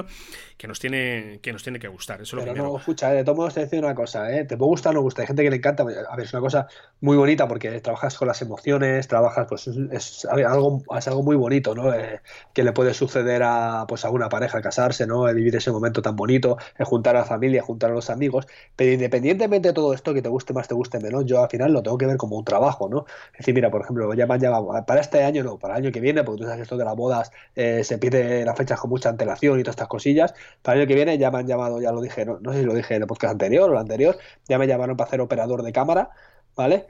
[0.57, 2.21] que, nos, tiene, que nos tiene que gustar.
[2.21, 4.45] Eso Pero no, escucha, de todos te decir una cosa, ¿eh?
[4.45, 5.23] te puede gustar o no gusta.
[5.23, 5.83] Hay gente que le encanta.
[5.83, 6.67] A ver, es una cosa
[7.01, 11.75] muy bonita porque trabajas con las emociones, trabajas, pues es, algo, es algo muy bonito,
[11.75, 11.95] ¿no?
[11.95, 12.21] Eh,
[12.53, 15.25] que le puede suceder a, pues, a una pareja casarse, ¿no?
[15.33, 18.47] vivir ese momento tan bonito, juntar a la familia, juntar a los amigos.
[18.77, 21.73] Pero independientemente de todo esto, que te guste más, te guste menos, yo al final
[21.73, 23.07] lo tengo que ver como un trabajo, ¿no?
[23.33, 26.00] Es decir, mira, por ejemplo, ya llamado, para este año no, para el año que
[26.01, 28.91] viene, porque tú sabes que esto de las bodas eh, se pide las fechas con
[28.91, 30.35] mucha antelación y todas estas cosillas.
[30.63, 32.65] Para el año que viene ya me han llamado, ya lo dije, no, sé si
[32.65, 35.63] lo dije en el podcast anterior o el anterior, ya me llamaron para hacer operador
[35.63, 36.11] de cámara,
[36.57, 36.87] ¿vale?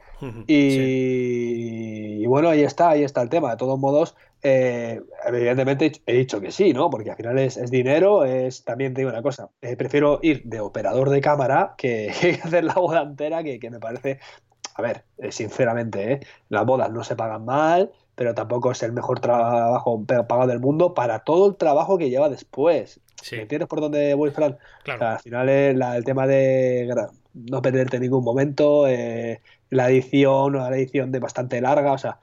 [0.47, 3.51] y, bueno, ahí está, ahí está el tema.
[3.51, 6.91] De todos modos, eh, evidentemente he dicho que sí, ¿no?
[6.91, 10.61] Porque al final es, dinero, es también te digo una cosa, eh, prefiero ir de
[10.61, 12.11] operador de cámara que,
[12.45, 14.19] hacer la boda entera, que, que me parece
[14.81, 20.05] a ver, sinceramente, las bodas no se pagan mal, pero tampoco es el mejor trabajo
[20.05, 23.01] pagado del mundo para todo el trabajo que lleva después.
[23.33, 24.59] ¿Me entiendes por dónde voy, Fran?
[24.85, 25.07] Claro.
[25.07, 26.95] al final es el tema de
[27.33, 32.19] no perderte en ningún momento, eh, la edición, una edición de bastante larga, o sea,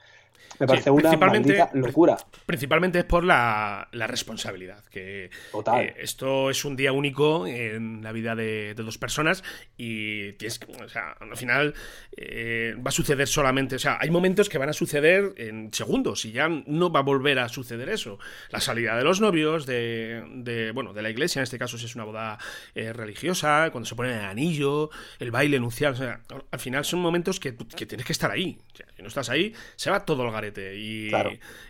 [0.58, 2.16] me parece una maldita locura.
[2.46, 4.84] Principalmente es por la, responsabilidad.
[4.86, 5.94] Que Total.
[5.98, 9.44] esto es un día único en la vida de, dos personas
[9.76, 11.74] y tienes, o sea, al final
[12.16, 13.76] eh, va a suceder solamente.
[13.76, 17.02] O sea, hay momentos que van a suceder en segundos y ya no va a
[17.02, 18.18] volver a suceder eso.
[18.50, 21.94] La salida de los novios, de, bueno, de la iglesia, en este caso si es
[21.94, 22.38] una boda
[22.74, 25.92] eh, religiosa, cuando se pone el anillo, el baile nupcial.
[25.92, 26.20] O sea,
[26.50, 28.58] al final son momentos que, que tienes que estar ahí.
[28.96, 31.10] si no estás ahí, se va todo el garete y,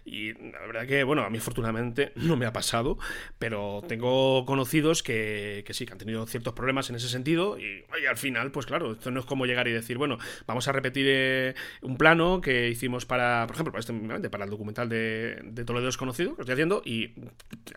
[0.05, 2.99] y la verdad que, bueno, a mí afortunadamente no me ha pasado,
[3.39, 7.85] pero tengo conocidos que, que sí, que han tenido ciertos problemas en ese sentido y,
[8.09, 11.07] al final, pues claro, esto no es como llegar y decir, bueno, vamos a repetir
[11.09, 15.65] eh, un plano que hicimos para, por ejemplo, para, este, para el documental de, de
[15.65, 17.15] Toledo Desconocido que estoy haciendo y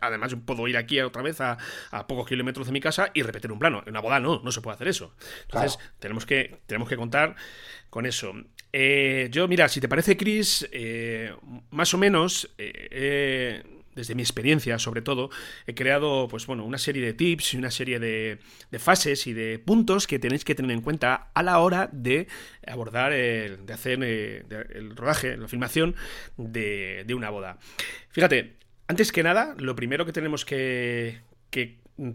[0.01, 1.57] además puedo ir aquí otra vez a,
[2.07, 3.83] pocos kilómetros de mi casa y repetir un plano.
[3.85, 5.13] En una boda no, no se puede hacer eso.
[5.43, 7.35] Entonces, tenemos, que, tenemos que contar
[7.89, 8.33] con eso.
[8.73, 11.33] Eh, yo, mira, si te parece, Chris, eh,
[11.71, 13.63] más o menos, eh,
[13.95, 15.29] desde mi experiencia sobre todo,
[15.67, 18.39] he creado pues bueno, una serie de tips y una serie de,
[18.79, 22.27] fases y de puntos que tenéis que tener en cuenta a la hora de
[22.65, 25.95] abordar, el, de hacer el rodaje, la filmación
[26.37, 27.57] de, una boda.
[28.09, 28.55] Fíjate,
[28.87, 31.19] antes que nada, lo primero que tenemos que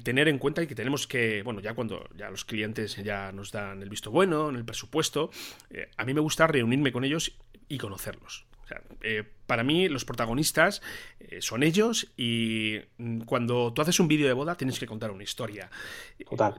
[0.03, 3.83] tener en cuenta que tenemos que, bueno, ya cuando ya los clientes ya nos dan
[3.83, 5.31] el visto bueno, en el presupuesto,
[5.71, 7.37] eh, a mí me gusta reunirme con ellos
[7.69, 8.47] y conocerlos.
[8.65, 10.83] O sea, eh, para mí los protagonistas
[11.21, 15.11] eh, son ellos y mm, cuando tú haces un vídeo de boda tienes que contar
[15.11, 15.71] una historia.
[16.29, 16.55] Total.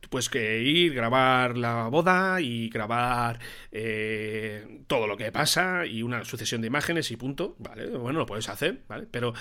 [0.00, 3.38] Tú puedes que ir, grabar la boda y grabar
[3.72, 7.56] eh, todo lo que pasa y una sucesión de imágenes y punto.
[7.58, 9.06] Vale, bueno, lo puedes hacer, ¿vale?
[9.10, 9.34] Pero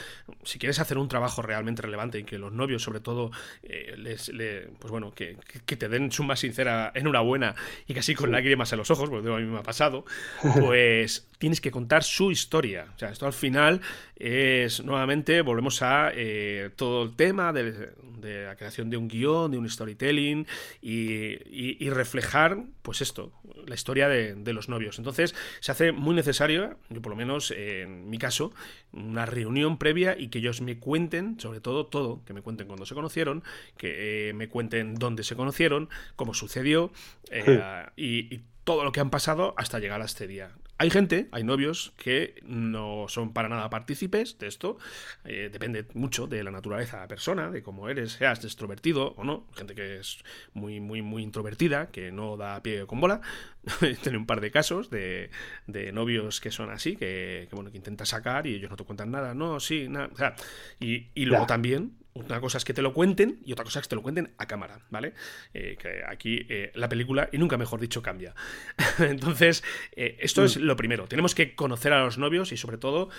[0.43, 3.31] si quieres hacer un trabajo realmente relevante y que los novios, sobre todo,
[3.63, 4.31] eh, les,
[4.79, 7.55] pues bueno, que, te den su más sincera enhorabuena
[7.87, 10.05] y casi con lágrimas en los ojos, porque a mí me ha pasado,
[10.59, 12.88] pues tienes que contar su historia.
[12.95, 13.81] O sea, esto al final
[14.15, 19.57] es, nuevamente, volvemos a eh, todo el tema de, la creación de un guion, de
[19.57, 20.45] un storytelling
[20.81, 23.31] y, reflejar, pues esto,
[23.65, 24.97] la historia de, los novios.
[24.97, 28.51] Entonces, se hace muy necesario, yo por lo menos en mi caso,
[28.91, 32.85] una reunión previa y que ellos me cuenten, sobre todo todo, que me cuenten cuándo
[32.85, 33.43] se conocieron,
[33.77, 36.91] que eh, me cuenten dónde se conocieron, cómo sucedió
[37.31, 40.51] eh, y todo lo que han pasado hasta llegar a este día.
[40.81, 44.77] Hay gente, hay novios que no son para nada partícipes de esto.
[45.25, 49.25] Eh, depende mucho de la naturaleza de la persona, de cómo eres, seas extrovertido o
[49.25, 49.45] no.
[49.57, 53.19] Gente que es muy, muy, muy introvertida, que no da pie con bola.
[54.03, 55.31] Tiene un par de casos de,
[55.67, 58.85] de novios que son así, que, que, bueno, que intentas sacar y ellos no te
[58.85, 59.33] cuentan nada.
[59.33, 60.09] No, sí, nada.
[60.13, 60.33] O sea,
[60.79, 63.85] y, y luego también una cosa es que te lo cuenten y otra cosa es
[63.85, 65.13] que te lo cuenten a cámara, ¿vale?
[65.53, 68.33] Eh, que aquí eh, la película, y nunca mejor dicho, cambia.
[68.99, 69.63] Entonces,
[69.95, 70.61] eh, esto es mm.
[70.61, 71.07] lo primero.
[71.07, 73.09] Tenemos que conocer a los novios y sobre todo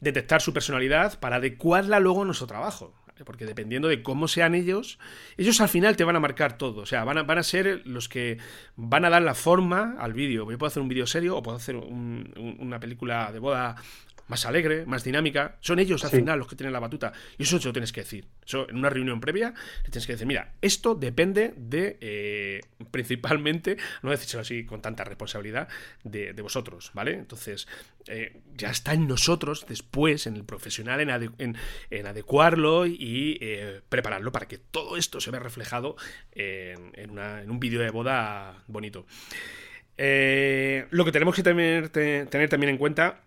[0.00, 2.94] detectar su personalidad para adecuarla luego a nuestro trabajo.
[3.24, 4.98] Porque dependiendo de cómo sean ellos,
[5.38, 6.82] ellos al final te van a marcar todo.
[6.82, 8.36] O sea, van a, van a ser los que
[8.76, 10.50] van a dar la forma al vídeo.
[10.50, 13.76] Yo puedo hacer un vídeo serio o puedo hacer una película de boda
[14.28, 15.56] más alegre, más dinámica.
[15.60, 17.12] Son ellos al final los que tienen la batuta.
[17.38, 18.26] Y eso te lo tienes que decir.
[18.44, 22.60] Eso en una reunión previa le tienes que decir, mira, esto depende de, eh,
[22.90, 25.68] principalmente, no decírselo así con tanta responsabilidad,
[26.04, 27.14] de, vosotros, ¿vale?
[27.14, 27.66] Entonces,
[28.06, 31.56] eh, ya está en nosotros después, en el profesional, en,
[31.90, 35.96] en, adecuarlo y eh, prepararlo para que todo esto se vea reflejado
[36.32, 39.06] en, en un vídeo de boda bonito.
[39.96, 43.25] lo que tenemos que tener, tener también en cuenta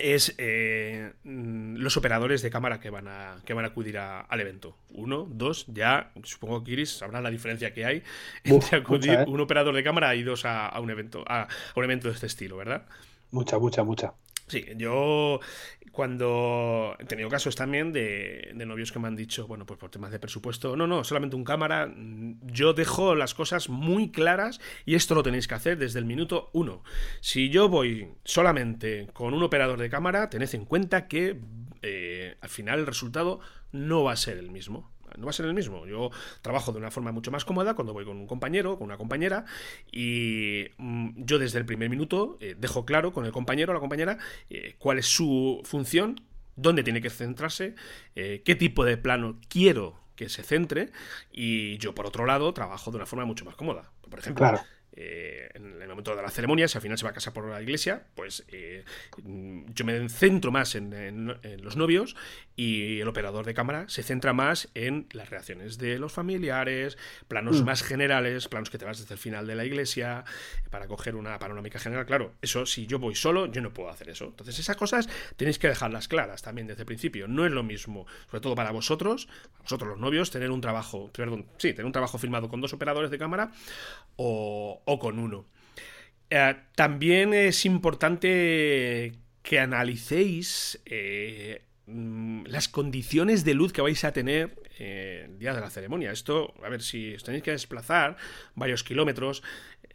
[0.00, 4.76] es eh, los operadores de cámara que van a, que van a acudir al evento.
[4.90, 8.02] Uno, dos, ya supongo que Iris sabrá la diferencia que hay
[8.44, 9.24] entre acudir ¿eh?
[9.26, 12.56] un operador de cámara y dos a, un evento, a, un evento de este estilo,
[12.56, 12.86] ¿verdad?
[13.30, 14.14] Mucha, mucha, mucha.
[14.50, 15.38] Sí, yo
[15.92, 20.10] cuando he tenido casos también de, novios que me han dicho, bueno, pues por temas
[20.10, 24.96] de presupuesto, no, no, solamente un cámara, mm, yo dejo las cosas muy claras y
[24.96, 26.82] esto lo tenéis que hacer desde el minuto uno.
[27.20, 31.38] Si yo voy solamente con un operador de cámara, tened en cuenta que
[31.82, 33.38] eh, al final el resultado
[33.70, 35.86] no va a ser el mismo no va a ser el mismo.
[35.86, 36.10] Yo
[36.42, 39.44] trabajo de una forma mucho más cómoda cuando voy con un compañero, con una compañera,
[39.90, 43.80] y mm, yo desde el primer minuto eh, dejo claro con el compañero o la
[43.80, 44.18] compañera
[44.48, 46.20] eh, cuál es su función,
[46.56, 47.74] dónde tiene que centrarse,
[48.14, 50.90] eh, qué tipo de plano quiero que se centre,
[51.32, 53.90] y yo por otro lado trabajo de una forma mucho más cómoda.
[54.08, 54.60] Por ejemplo,
[54.92, 57.48] eh, en el momento de la ceremonia, si al final se va a casar por
[57.48, 58.84] la iglesia, pues eh,
[59.74, 62.16] yo me centro más en, los novios
[62.56, 66.98] y el operador de cámara se centra más en las reacciones de los familiares,
[67.28, 67.64] planos mm.
[67.64, 70.24] más generales, planos que te vas desde el final de la iglesia
[70.70, 72.06] para coger una panorámica general.
[72.06, 74.26] Claro, eso si yo voy solo, yo no puedo hacer eso.
[74.26, 77.28] Entonces esas cosas tenéis que dejarlas claras también desde el principio.
[77.28, 79.28] No es lo mismo, sobre todo para vosotros,
[79.60, 83.10] vosotros los novios, tener un trabajo, perdón, sí, tener un trabajo filmado con dos operadores
[83.10, 83.52] de cámara
[84.16, 85.46] o o, con uno.
[86.30, 89.12] Eh, también es importante
[89.42, 95.54] que analicéis eh, mm, las condiciones de luz que vais a tener eh, el día
[95.54, 96.12] de la ceremonia.
[96.12, 98.16] Esto, a ver, si os tenéis que desplazar
[98.54, 99.42] varios kilómetros,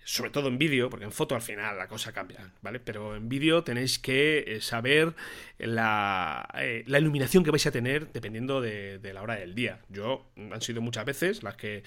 [0.04, 2.80] sobre todo en vídeo, porque en foto al final la cosa cambia, ¿vale?
[2.80, 5.16] Pero en vídeo tenéis que eh, saber
[5.58, 6.48] la,
[6.86, 9.80] la, iluminación que vais a tener dependiendo de, la hora del día.
[9.90, 11.84] Yo, han sido muchas veces las que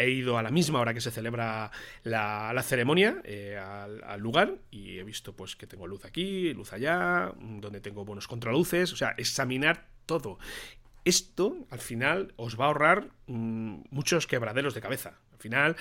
[0.00, 1.70] he ido a la misma hora que se celebra
[2.02, 6.52] la, la ceremonia eh, al, al, lugar y he visto pues que tengo luz aquí,
[6.54, 10.38] luz allá, donde tengo buenos contraluces, o sea, examinar todo
[11.04, 15.18] esto al final os va a ahorrar mm, muchos quebraderos de cabeza.
[15.32, 15.76] Al final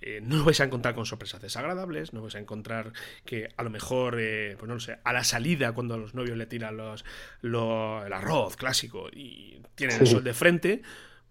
[0.00, 2.92] eh, no vais a encontrar con sorpresas desagradables, no vais a encontrar
[3.24, 6.14] que a lo mejor, eh, pues no lo sé, a la salida cuando a los
[6.14, 7.04] novios le tiran los,
[7.42, 7.54] el
[8.12, 10.82] arroz clásico y tienen el sol de frente,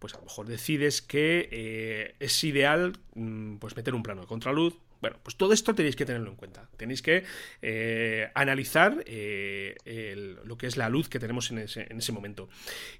[0.03, 4.27] pues a lo mejor decides que eh, es ideal mm, pues meter un plano de
[4.27, 6.69] contraluz, bueno, pues todo esto tenéis que tenerlo en cuenta.
[6.77, 7.25] Tenéis que
[7.61, 12.47] eh, analizar eh, lo que es la luz que tenemos en ese, en ese, momento.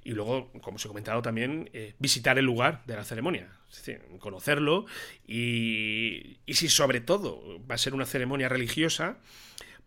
[0.03, 3.47] Y luego, como os he comentado también, eh, visitar el lugar de la ceremonia.
[3.71, 4.85] Es decir, conocerlo
[5.25, 9.19] y, y si sobre todo va a ser una ceremonia religiosa,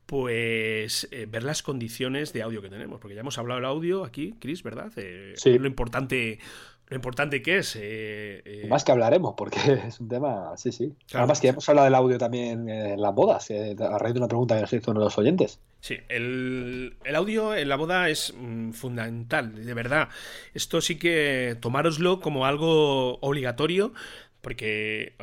[0.07, 4.37] pues ver las condiciones de audio que tenemos, porque ya hemos hablado del audio aquí,
[4.41, 4.91] Chris, ¿verdad?
[5.35, 5.59] sí.
[5.59, 6.39] Lo importante
[6.89, 7.77] lo importante que es.
[7.77, 10.93] Eh, eh, Más que hablaremos, porque es un tema, sí, sí.
[11.15, 14.29] Además que hemos hablado del audio también en las bodas, eh, a raíz de una
[14.29, 15.59] pregunta que nos hizo uno de los oyentes.
[15.81, 20.09] Sí, el, audio en la boda es mm, fundamental, de verdad.
[20.55, 23.93] Esto sí que tomároslo como algo obligatorio,
[24.41, 25.15] porque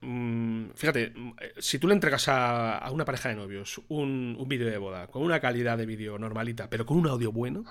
[0.00, 4.78] Mm, fíjate, mm, si tú le entregas a, una pareja de novios un, vídeo de
[4.78, 7.64] boda con una calidad de vídeo normalita, pero con un audio bueno,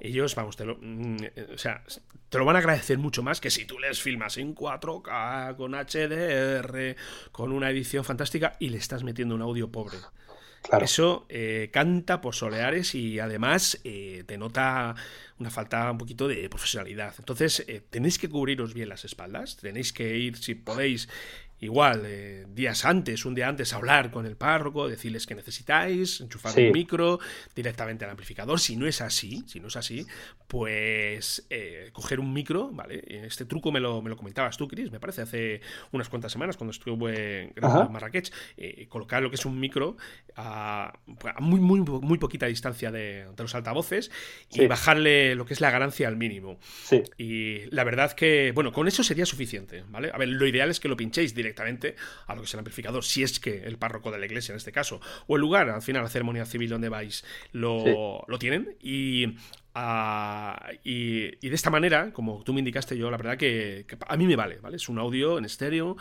[0.00, 1.16] ellos, vamos, te lo, mm,
[1.54, 1.82] o sea,
[2.28, 5.74] te lo van a agradecer mucho más que si tú les filmas en 4K, con
[5.74, 6.96] HDR,
[7.30, 9.98] con una edición fantástica y le estás metiendo un audio pobre.
[10.80, 14.94] Eso eh, canta por soleares y además eh, te nota
[15.38, 17.14] una falta un poquito de profesionalidad.
[17.18, 21.08] Entonces, eh, tenéis que cubriros bien las espaldas, tenéis que ir, si podéis,
[21.62, 26.58] igual, eh, días antes, un día antes, hablar con el párroco, decirles que necesitáis, enchufar
[26.58, 27.20] un micro
[27.54, 28.58] directamente al amplificador.
[28.58, 30.04] Si no es así, si no es así,
[30.48, 33.04] pues eh, coger un micro, ¿vale?
[33.06, 35.60] Este truco me lo, me lo comentabas tú, Chris, me parece, hace
[35.92, 39.96] unas cuantas semanas cuando estuve en Marrakech, eh, colocar lo que es un micro
[40.36, 40.92] a,
[41.38, 44.10] muy, muy, muy poquita distancia de, los altavoces
[44.50, 46.58] y bajarle lo que es la ganancia al mínimo.
[47.18, 50.10] Y la verdad que, bueno, con eso sería suficiente, ¿vale?
[50.12, 53.04] A ver, lo ideal es que lo pinchéis directamente a lo que es el amplificador,
[53.04, 55.82] si es que el párroco de la iglesia en este caso, o el lugar, al
[55.82, 58.76] final la ceremonia civil donde vais, lo, lo tienen.
[58.80, 59.36] Y
[59.74, 64.16] ah, y, de esta manera, como tú me indicaste, yo la verdad que, que, a
[64.16, 64.76] mí me vale, ¿vale?
[64.76, 65.96] Es un audio en estéreo,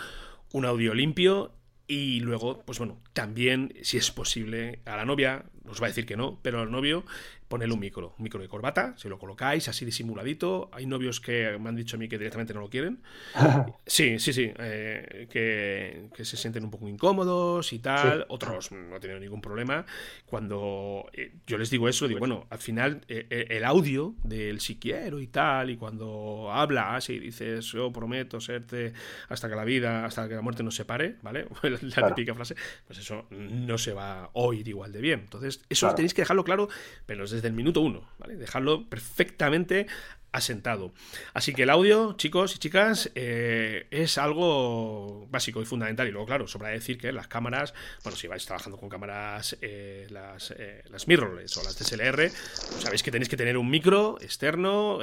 [0.53, 1.53] un audio limpio
[1.91, 6.05] y luego, pues bueno, también, si es posible, a la novia, os va a decir
[6.05, 7.05] que no, pero al novio,
[7.51, 10.69] ponerle un micro, un micro de corbata, si lo colocáis así disimuladito.
[10.71, 13.01] Hay novios que me han dicho a mí que directamente no lo quieren.
[13.85, 18.25] Sí, sí, sí, eh, que, se sienten un poco incómodos y tal.
[18.29, 19.85] Otros no tienen ningún problema.
[20.25, 24.79] Cuando eh, yo les digo eso, digo, bueno, al final eh, el audio del si
[24.79, 28.93] quiero y tal, y cuando hablas y dices, yo prometo serte
[29.27, 31.47] hasta que la vida, hasta que la muerte nos separe, ¿vale?
[31.97, 32.55] la típica frase,
[32.87, 35.19] pues eso no se va a oír igual de bien.
[35.21, 36.69] Entonces, eso tenéis que dejarlo claro,
[37.05, 38.35] pero desde el minuto uno, ¿vale?
[38.35, 39.87] Dejarlo perfectamente
[40.31, 40.91] asentado.
[41.33, 46.07] Así que el audio, chicos y chicas, eh, es algo básico y fundamental.
[46.07, 50.07] Y luego, claro, sobra decir que las cámaras, bueno, si vais trabajando con cámaras, eh,
[50.09, 54.17] las, eh, las mirrorless o las DSLR, pues sabéis que tenéis que tener un micro
[54.21, 54.99] externo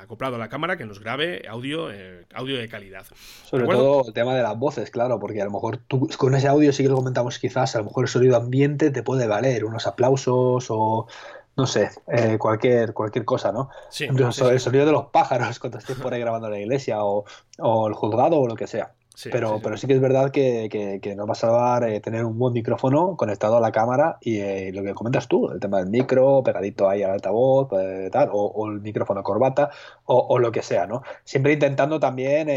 [0.00, 1.88] acoplado a la cámara que nos grabe audio,
[2.34, 3.06] audio de calidad.
[3.44, 6.48] Sobre todo el tema de las voces, claro, porque a lo mejor tú con ese
[6.48, 9.64] audio sí que lo comentamos quizás, a lo mejor el sonido ambiente te puede valer,
[9.64, 11.06] unos aplausos o
[11.56, 13.70] no sé, eh, cualquier, cualquier cosa, ¿no?
[13.88, 17.24] Sí, el sonido de los pájaros cuando estés por ahí grabando la iglesia o,
[17.58, 18.92] el juzgado o lo que sea.
[19.32, 20.68] pero, sí, pero sí que es verdad que,
[21.02, 24.40] que, nos va a salvar eh, tener un buen micrófono conectado a la cámara y
[24.40, 27.70] eh, lo que comentas tú, el tema del micro pegadito ahí al altavoz,
[28.12, 29.70] tal, o, el micrófono corbata
[30.04, 31.02] o, o, lo que sea, ¿no?
[31.24, 32.48] Siempre intentando también,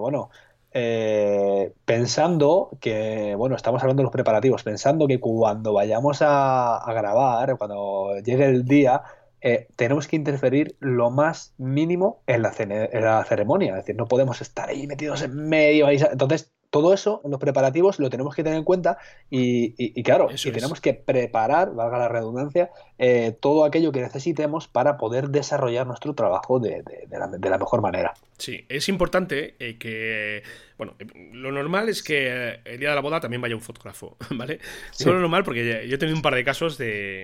[0.00, 0.30] bueno,
[0.78, 7.56] eh, pensando que, bueno, estamos hablando de los preparativos, pensando que cuando vayamos a, grabar,
[7.56, 9.00] cuando llegue el día,
[9.40, 13.70] eh, tenemos que interferir lo más mínimo en la, en la, ceremonia.
[13.70, 15.86] Es decir, no podemos estar ahí metidos en medio.
[15.86, 18.98] Ahí, entonces, todo eso, los preparativos, lo tenemos que tener en cuenta
[19.30, 24.98] y, claro, y tenemos que preparar, valga la redundancia, eh, todo aquello que necesitemos para
[24.98, 28.12] poder desarrollar nuestro trabajo de, la, mejor manera.
[28.36, 30.42] Sí, es importante que
[30.78, 30.94] bueno,
[31.32, 34.60] lo normal es que eh, el día de la boda también vaya un fotógrafo, ¿vale?
[34.90, 35.06] Sí.
[35.06, 37.22] lo normal porque yo he tenido un par de casos de,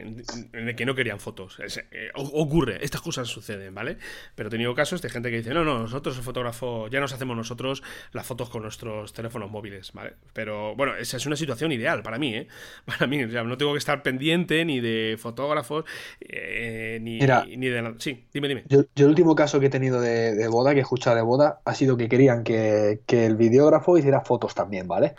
[0.53, 1.59] en el que no querían fotos.
[1.61, 3.99] Eh, ocurre, estas cosas suceden, ¿vale?
[4.35, 7.13] Pero he tenido casos de gente que dice, no, no, nosotros el fotógrafo, ya nos
[7.13, 10.15] hacemos nosotros las fotos con nuestros teléfonos móviles, ¿vale?
[10.33, 12.49] Pero bueno, esa es una situación ideal para mí, ¿eh?
[12.87, 15.85] Para mí, o sea, no tengo que estar pendiente ni de fotógrafos,
[16.21, 17.95] eh, ni, ni, de nada.
[17.99, 18.65] Sí, dime, dime.
[18.69, 21.75] Yo, el último caso que he tenido de, boda, que he escuchado de boda, ha
[21.75, 25.15] sido que querían que, que el videógrafo hiciera fotos también, ¿vale?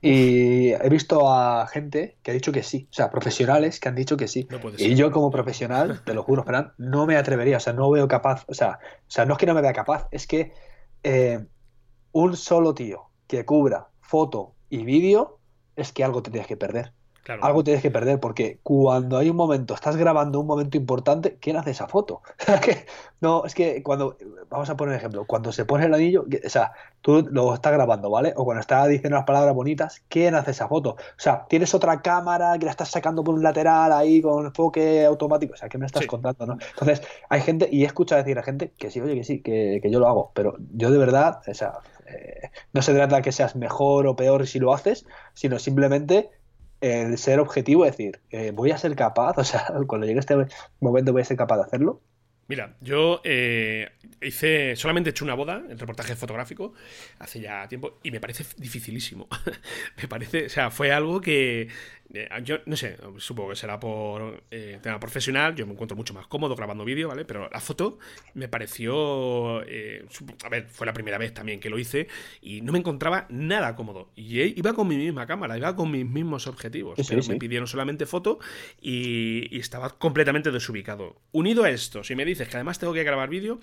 [0.00, 3.96] Y he visto a gente que ha dicho que sí, o sea, profesionales que han
[3.96, 4.46] dicho que sí.
[4.76, 8.06] y yo como profesional, te lo juro, Fran, no me atrevería, o sea, no veo
[8.06, 10.52] capaz, o sea, o sea no es que no me vea capaz, es que
[11.02, 11.44] eh,
[12.12, 15.40] un solo tío que cubra foto y vídeo,
[15.74, 16.92] es que algo te tienes que perder.
[17.28, 21.56] Algo tienes que perder, porque cuando hay un momento, estás grabando un momento importante, ¿quién
[21.56, 22.22] hace esa foto?
[23.20, 24.16] no, es que cuando,
[24.48, 26.72] vamos a poner un ejemplo, cuando se pone el anillo, o sea,
[27.02, 28.32] tú lo estás grabando, ¿vale?
[28.36, 30.90] O cuando estás diciendo las palabras bonitas, ¿quién hace esa foto?
[30.90, 35.04] O sea, tienes otra cámara que la estás sacando por un lateral ahí con enfoque
[35.04, 36.56] automático, o sea, ¿qué me estás contando, no?
[36.70, 39.80] Entonces, hay gente, y he escuchado decir a gente que sí, oye, que sí, que,
[39.82, 43.22] que yo lo hago, pero yo de verdad, o sea, eh, no se trata de
[43.22, 45.04] que seas mejor o peor si lo haces,
[45.34, 46.30] sino simplemente
[46.80, 50.36] el ser objetivo, es decir, eh, voy a ser capaz, o sea, cuando llegue este
[50.80, 52.02] momento voy a ser capaz de hacerlo.
[52.48, 53.90] Mira, yo eh,
[54.22, 56.72] hice, solamente he hecho una boda, el reportaje fotográfico,
[57.18, 59.28] hace ya tiempo, y me parece dificilísimo.
[60.00, 61.68] me parece, o sea, fue algo que
[62.14, 65.54] eh, yo no sé, supongo que será por eh, tema profesional.
[65.54, 67.24] Yo me encuentro mucho más cómodo grabando vídeo, ¿vale?
[67.24, 67.98] Pero la foto
[68.34, 69.62] me pareció.
[69.66, 70.06] Eh,
[70.44, 72.08] a ver, fue la primera vez también que lo hice
[72.40, 74.10] y no me encontraba nada cómodo.
[74.16, 76.98] Y iba con mi misma cámara, iba con mis mismos objetivos.
[77.08, 78.38] pero me pidieron solamente foto
[78.80, 81.16] y, y, estaba completamente desubicado.
[81.32, 83.60] Unido a esto, si me dices que además tengo que grabar vídeo,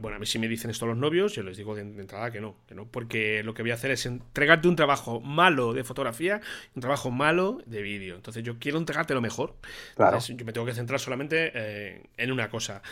[0.00, 2.40] bueno, a mí si me dicen esto los novios, yo les digo de, entrada que
[2.40, 5.82] no, que no, porque lo que voy a hacer es entregarte un trabajo malo de
[5.82, 6.40] fotografía,
[6.74, 8.14] un trabajo malo de vídeo.
[8.14, 9.56] Entonces yo quiero entregarte lo mejor.
[9.96, 10.18] Claro.
[10.18, 12.82] yo me tengo que centrar solamente eh, en una cosa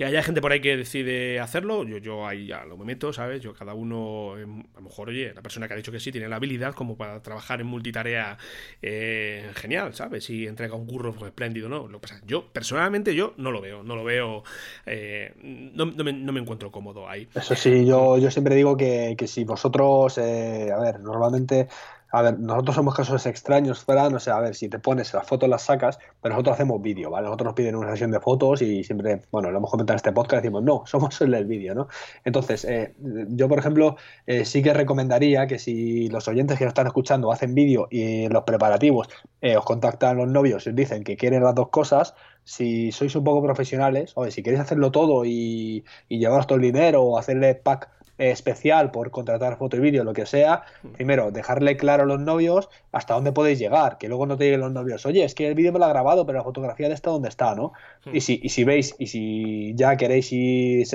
[0.00, 3.12] que haya gente por ahí que decide hacerlo, yo, yo ahí ya lo me meto,
[3.12, 3.42] ¿sabes?
[3.42, 6.10] Yo cada uno, em, a lo mejor, oye, la persona que ha dicho que sí
[6.10, 8.38] tiene la habilidad como para trabajar en multitarea
[8.80, 10.30] eh, genial, ¿sabes?
[10.30, 11.86] Y entrega un curro pues, espléndido, ¿no?
[11.86, 14.42] Lo pasa, yo, personalmente, yo no lo veo, no lo veo,
[14.86, 15.34] eh,
[15.74, 17.28] no, me, encuentro cómodo ahí.
[17.34, 21.68] Eso sí, yo, yo siempre digo que, que si vosotros, eh, a ver, normalmente
[22.12, 25.26] a ver, nosotros somos casos extraños, Fran, o sea, a ver, si te pones las
[25.26, 27.26] fotos las sacas, pero nosotros hacemos vídeo, ¿vale?
[27.26, 30.12] Nosotros nos piden una sesión de fotos y siempre, bueno, lo hemos comentado en este
[30.12, 31.88] podcast, decimos, no, somos el del vídeo, ¿no?
[32.24, 33.96] Entonces, eh, yo, por ejemplo,
[34.26, 38.28] eh, sí que recomendaría que si los oyentes que nos están escuchando hacen vídeo y
[38.28, 39.08] los preparativos
[39.40, 43.14] eh, os contactan los novios y os dicen que quieren las dos cosas, si sois
[43.14, 47.18] un poco profesionales, o si queréis hacerlo todo y, y llevaros todo el dinero o
[47.18, 47.88] hacerle pack
[48.20, 50.88] especial por contratar foto y vídeo, lo que sea, mm.
[50.88, 54.60] primero, dejarle claro a los novios hasta dónde podéis llegar, que luego no te lleguen
[54.60, 56.94] los novios, oye, es que el vídeo me lo ha grabado, pero la fotografía de
[56.94, 57.72] está donde está, ¿no?
[58.04, 58.16] Mm.
[58.16, 60.30] Y, si, y si veis, y si ya queréis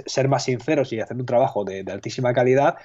[0.05, 2.75] ser más sinceros y hacer un trabajo de, altísima calidad,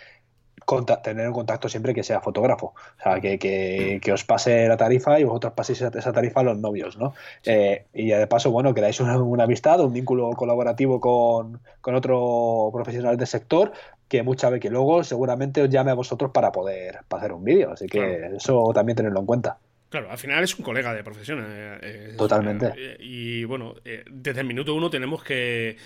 [1.03, 2.75] tener en contacto siempre que sea fotógrafo.
[2.99, 6.59] O sea, que, que, os pase la tarifa y vosotros paséis esa tarifa a los
[6.59, 7.15] novios, ¿no?
[7.45, 12.71] Eh, y de paso, bueno, creáis una, una, amistad, un vínculo colaborativo con, con otro
[12.73, 13.73] profesional del sector
[14.09, 17.73] que muchas veces que luego seguramente os llame a vosotros para poder hacer un vídeo.
[17.73, 19.59] Así que eso también tenerlo en cuenta.
[19.89, 21.45] Claro, al final es un colega de profesión.
[21.49, 22.97] Eh, eh, Totalmente.
[22.99, 23.75] y bueno,
[24.11, 25.77] desde el minuto uno tenemos que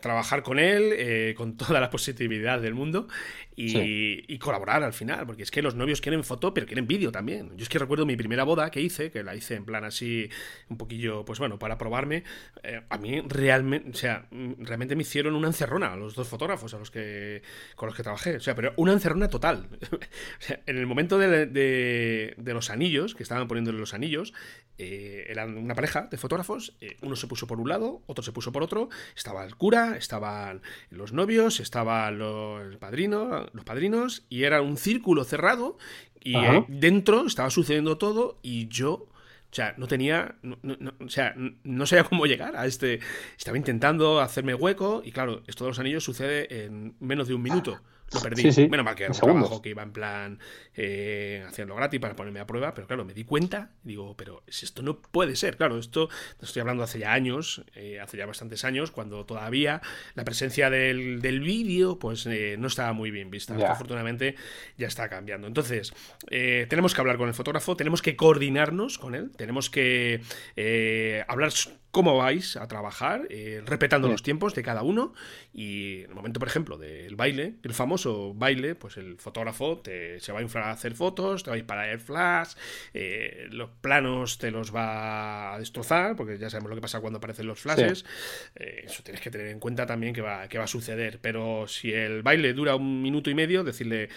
[0.00, 3.06] trabajar con él con toda la positividad del mundo
[3.56, 7.56] y, colaborar al final, porque es que los novios quieren foto, pero quieren vídeo también.
[7.56, 10.28] Yo es que recuerdo mi primera boda que hice, que la hice en plan así,
[10.68, 12.22] un poquillo, pues bueno, para probarme.
[12.62, 14.28] Eh, a mí realmente, o sea,
[14.58, 17.42] realmente me hicieron una encerrona a los dos fotógrafos a los que,
[17.74, 18.36] con los que trabajé.
[18.36, 19.68] O sea, pero una encerrona total.
[19.92, 19.98] o
[20.38, 24.32] sea, en el momento de, de, los anillos, que estaban poniéndole los anillos,
[24.78, 28.32] eh, eran una pareja de fotógrafos, eh, uno se puso por un lado, otro se
[28.32, 34.44] puso por otro, estaba el cura, estaban los novios, estaba el padrino, los padrinos y
[34.44, 35.78] era un círculo cerrado
[36.22, 36.34] y
[36.68, 39.08] dentro estaba sucediendo todo y yo...
[39.48, 40.34] O sea, no tenía.
[41.00, 43.00] o sea, no sabía cómo llegar a este.
[43.38, 45.02] Estaba intentando hacerme hueco.
[45.02, 47.80] Y claro, esto de los anillos sucede en menos de un minuto.
[48.14, 48.52] Lo perdí.
[48.52, 50.38] Sí, Menos mal que era un trabajo que iba en plan
[50.74, 54.82] eh, haciendo gratis para ponerme a prueba, pero claro, me di cuenta, digo, pero esto
[54.82, 55.56] no puede ser.
[55.56, 56.08] Claro, esto
[56.40, 59.82] estoy hablando hace ya años, eh, hace ya bastantes años, cuando todavía
[60.14, 63.56] la presencia del, del vídeo pues eh, no estaba muy bien vista.
[63.68, 64.36] Afortunadamente
[64.76, 65.46] ya está cambiando.
[65.48, 65.92] Entonces,
[66.28, 70.20] tenemos que hablar con el fotógrafo, tenemos que coordinarnos con él, tenemos que
[71.26, 71.52] hablar
[71.96, 75.14] cómo vais a trabajar, eh, respetando los tiempos de cada uno.
[75.54, 80.20] Y en el momento, por ejemplo, del baile, el famoso baile, pues el fotógrafo te,
[80.20, 82.52] se va a inflar a hacer fotos, te va a disparar el flash,
[82.92, 87.16] eh, los planos te los va a destrozar, porque ya sabemos lo que pasa cuando
[87.16, 88.04] aparecen los flashes.
[88.56, 91.18] Eh, eso tienes que tener en cuenta también que va, que va a suceder.
[91.22, 94.10] Pero si el baile dura un minuto y medio, decirle,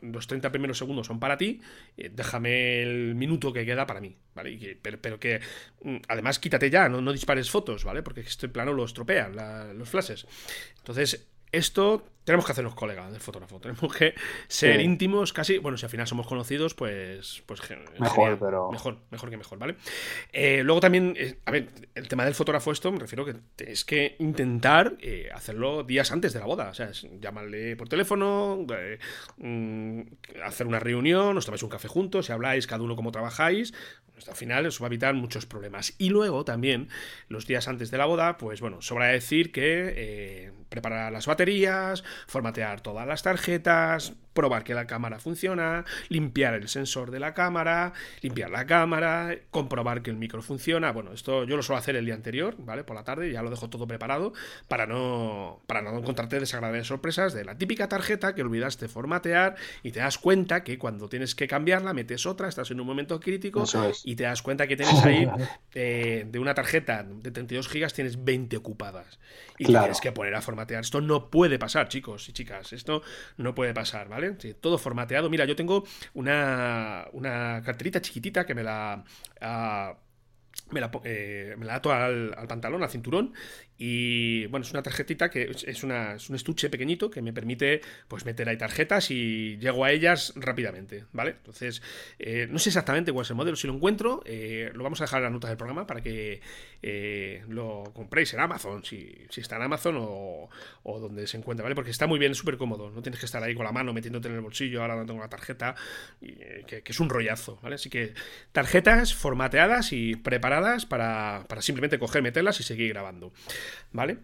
[0.00, 1.60] los 30 primeros segundos son para ti,
[1.94, 4.78] déjame el minuto que queda para mí, ¿vale?
[4.80, 5.40] pero, que
[5.82, 8.02] mm, además quítate ya, no dispares fotos, ¿vale?
[8.02, 9.34] Porque este plano lo estropean
[9.76, 10.26] los flashes.
[10.78, 13.58] Entonces, esto tenemos que hacernos colegas del fotógrafo.
[13.58, 14.12] Tenemos que
[14.48, 15.56] ser íntimos casi.
[15.56, 17.42] Bueno, si al final somos conocidos, pues.
[17.46, 17.62] pues
[17.98, 18.70] mejor, pero.
[18.70, 19.76] Mejor, mejor que mejor, ¿vale?
[20.30, 23.82] Eh, luego también, eh, a ver, el tema del fotógrafo, esto me refiero que es
[23.86, 26.68] que intentar eh, hacerlo días antes de la boda.
[26.68, 28.66] O sea, llamarle por teléfono,
[29.38, 30.00] mm,
[30.44, 33.72] hacer una reunión, os tomáis un café juntos, si habláis cada uno cómo trabajáis.
[34.12, 35.94] Pues al final os va a evitar muchos problemas.
[35.96, 36.88] Y luego también,
[37.28, 42.80] los días antes de la boda, pues bueno, sobra decir que preparar las baterías, formatear
[42.80, 48.50] todas las tarjetas, probar que la cámara funciona, limpiar el sensor de la cámara, limpiar
[48.50, 50.92] la cámara, comprobar que el micro funciona.
[50.92, 52.84] Bueno, esto yo lo suelo hacer el día anterior, ¿vale?
[52.84, 54.32] Por la tarde, ya lo dejo todo preparado
[54.68, 59.90] para no, para no encontrarte desagradables sorpresas de la típica tarjeta que olvidaste formatear y
[59.90, 63.64] te das cuenta que cuando tienes que cambiarla metes otra, estás en un momento crítico
[64.04, 65.28] y te das cuenta que tienes ahí
[65.74, 69.18] eh, de una tarjeta de 32 gigas tienes 20 ocupadas
[69.58, 70.82] y tienes que poner a formatear.
[70.82, 72.72] Esto no puede pasar, chicos y chicas.
[72.72, 73.02] Esto
[73.36, 74.27] no puede pasar, ¿vale?
[74.60, 75.30] Todo formateado.
[75.30, 79.04] Mira, yo tengo una, una carterita chiquitita que me la...
[79.40, 79.96] Ah,
[80.70, 83.32] me la, eh, ato al, al, pantalón, al cinturón,
[83.80, 87.80] y bueno, es una tarjetita que es, una, es un estuche pequeñito que me permite
[88.08, 91.30] pues meter ahí tarjetas y llego a ellas rápidamente, ¿vale?
[91.30, 91.80] Entonces,
[92.18, 95.04] eh, no sé exactamente cuál es el modelo, si lo encuentro, eh, lo vamos a
[95.04, 96.40] dejar en las notas del programa para que
[96.82, 100.48] eh, lo compréis en Amazon, si, si está en Amazon o,
[100.84, 101.76] donde se encuentra, ¿vale?
[101.76, 104.26] Porque está muy bien, súper cómodo, no tienes que estar ahí con la mano metiéndote
[104.26, 105.76] en el bolsillo, ahora no tengo la tarjeta,
[106.20, 107.76] que, es un rollazo, ¿vale?
[107.76, 108.14] Así que
[108.50, 113.32] tarjetas formateadas y preparadas para, para simplemente coger, meterlas y seguir grabando.
[113.92, 114.18] ¿Vale?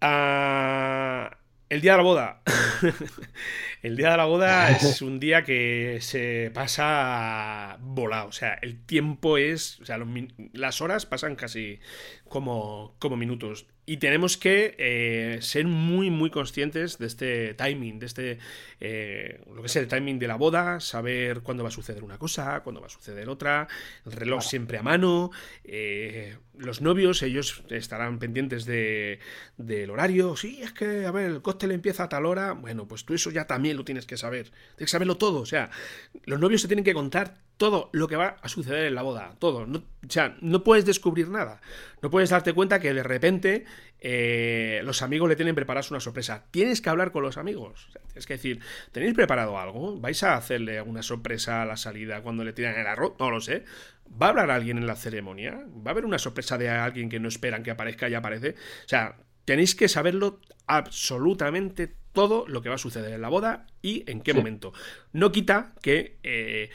[0.00, 1.36] Ah,
[1.68, 2.42] el día de la boda.
[3.82, 8.28] el día de la boda es un día que se pasa volado.
[8.28, 9.80] O sea, el tiempo es.
[9.80, 9.98] O sea,
[10.52, 11.78] las horas pasan casi
[12.30, 13.66] como, como minutos.
[13.86, 18.38] Y tenemos que eh, ser muy, muy conscientes de este timing, de este,
[18.78, 22.16] eh, lo que es el timing de la boda, saber cuándo va a suceder una
[22.16, 23.66] cosa, cuándo va a suceder otra,
[24.06, 25.32] el reloj siempre a mano,
[25.64, 29.18] eh, los novios, ellos estarán pendientes de,
[29.56, 33.04] del horario, sí, es que, a ver, el cóctel empieza a tal hora, bueno, pues
[33.04, 35.68] tú eso ya también lo tienes que saber, tienes que saberlo todo, o sea,
[36.26, 39.34] los novios se tienen que contar todo lo que va a suceder en la boda,
[39.38, 39.66] todo.
[39.66, 41.60] No, o sea, no puedes descubrir nada.
[42.00, 43.66] No puedes darte cuenta que de repente
[43.98, 46.46] eh, los amigos le tienen preparadas una sorpresa.
[46.50, 47.90] Tienes que hablar con los amigos.
[48.06, 48.60] tienes que decir,
[48.92, 50.00] ¿tenéis preparado algo?
[50.00, 53.12] ¿Vais a hacerle alguna sorpresa a la salida cuando le tiran el arroz?
[53.18, 53.64] No lo sé.
[54.10, 55.62] ¿Va a hablar alguien en la ceremonia?
[55.86, 58.54] ¿Va a haber una sorpresa de alguien que no esperan que aparezca y aparece?
[58.86, 63.66] O sea, tenéis que saberlo absolutamente todo lo que va a suceder en la boda
[63.82, 64.72] y en qué momento.
[65.12, 66.16] No quita que...
[66.22, 66.70] Eh,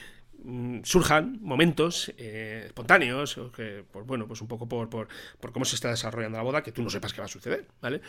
[0.84, 5.08] surjan momentos eh, espontáneos, que, pues bueno, pues un poco por, por,
[5.52, 8.02] cómo se está desarrollando la boda, que tú no sepas qué va a suceder, ¿vale?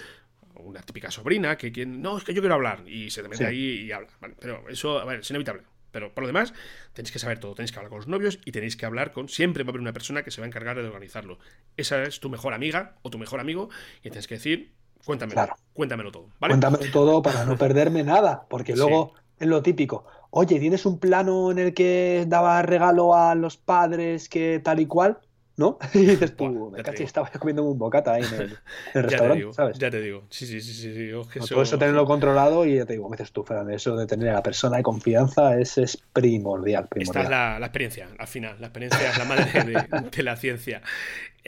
[0.56, 3.46] Una típica sobrina que quien, no, es que yo quiero hablar, y se te mete
[3.46, 4.34] ahí y habla, ¿vale?
[4.38, 5.62] Pero eso, a ver, es inevitable.
[5.92, 6.52] Pero por lo demás,
[6.92, 9.30] tenéis que saber todo, tenéis que hablar con los novios y tenéis que hablar con.
[9.30, 11.38] Siempre va a haber una persona que se va a encargar de organizarlo.
[11.78, 13.70] Esa es tu mejor amiga o tu mejor amigo
[14.00, 14.74] y tienes que decir,
[15.06, 16.52] cuéntamelo, cuéntamelo todo, ¿vale?
[16.52, 20.04] Cuéntamelo todo para no perderme nada, porque luego es lo típico
[20.38, 24.86] oye, ¿tienes un plano en el que daba regalo a los padres que tal y
[24.86, 25.18] cual?
[25.56, 25.78] ¿no?
[25.94, 28.58] Y dices tú, me caché, estaba comiendo un bocata ahí en el,
[28.92, 29.78] restaurante, ya te digo, ¿sabes?
[29.78, 31.10] Ya te digo, sí, sí, sí, sí.
[31.48, 34.28] Todo eso tenerlo controlado y ya te digo, me dices tú, Fran, eso de tener
[34.28, 38.66] a la persona de confianza es, es primordial, Esta es la, experiencia, al final, la
[38.66, 40.82] experiencia es la madre de, de la ciencia.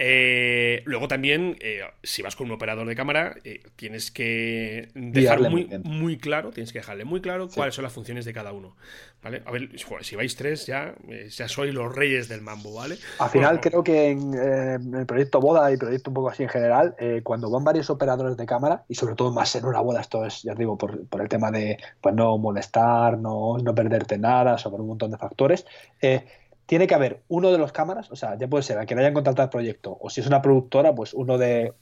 [0.00, 5.50] Eh, luego también, eh, si vas con un operador de cámara, eh, tienes que dejar
[5.50, 8.76] muy, muy, claro, tienes que dejarle muy claro cuáles son las funciones de cada uno.
[9.20, 9.42] ¿Vale?
[9.44, 9.70] A ver,
[10.02, 10.94] si vais tres, ya,
[11.28, 12.96] ya sois los reyes del mambo, ¿vale?
[13.18, 16.94] Al final, creo que en, el proyecto Boda y proyecto un poco así en general,
[17.24, 20.44] cuando van varios operadores de cámara, y sobre todo más en una boda, esto es,
[20.44, 24.82] ya digo, por, por el tema de pues no molestar, no, no perderte nada, sobre
[24.82, 25.66] un montón de factores,
[26.00, 26.24] eh,
[26.68, 29.14] tiene que haber uno de los cámaras, o sea, ya puede ser a quien hayan
[29.14, 31.72] contratado el proyecto, o si es una productora, pues uno de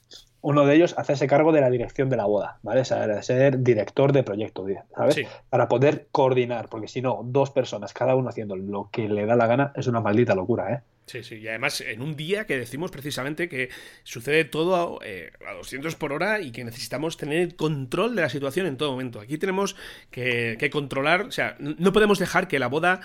[0.43, 2.83] uno de ellos hacerse cargo de la dirección de la boda, ¿vale?
[2.83, 4.65] O sea, ser director de proyecto,
[4.95, 5.17] ¿sabes?
[5.51, 9.35] Para poder coordinar, porque si no, dos personas, cada uno haciendo lo que le da
[9.35, 10.83] la gana, es una maldita locura, ¿eh?
[11.07, 13.71] Sí, sí, y además en un día que decimos precisamente que
[14.03, 18.29] sucede todo a, eh, a 200 por hora y que necesitamos tener control de la
[18.29, 19.21] situación en todo momento.
[19.21, 19.77] Aquí tenemos
[20.11, 23.03] que, controlar, o sea, no podemos dejar que la boda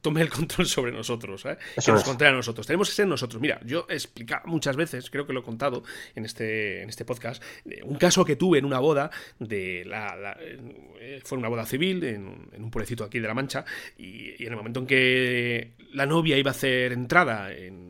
[0.00, 1.56] tome el control sobre nosotros, ¿eh?
[1.84, 2.66] que nos controle a nosotros.
[2.66, 3.40] Tenemos que ser nosotros.
[3.40, 5.82] Mira, yo he explicado muchas veces, creo que lo he contado
[6.14, 7.42] en este, en este podcast,
[7.84, 12.50] un caso que tuve en una boda, de la, eh, fue una boda civil en,
[12.56, 13.64] un pueblecito aquí de La Mancha,
[13.96, 17.84] y en el momento en que la novia iba a hacer entrada en,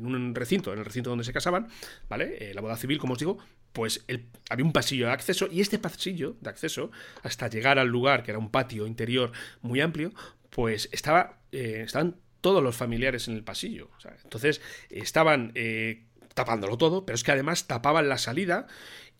[0.00, 1.68] un recinto, en el recinto donde se casaban,
[2.08, 2.36] ¿vale?
[2.40, 3.38] Eh, la boda civil, como os digo,
[3.72, 4.04] pues
[4.48, 6.90] había un pasillo de acceso y este pasillo de acceso,
[7.22, 10.12] hasta llegar al lugar, que era un patio interior muy amplio,
[10.50, 13.90] pues estaba, eh, estaban todos los familiares en el pasillo.
[14.22, 18.66] entonces estaban eh, tapándolo todo, pero es que además tapaban la salida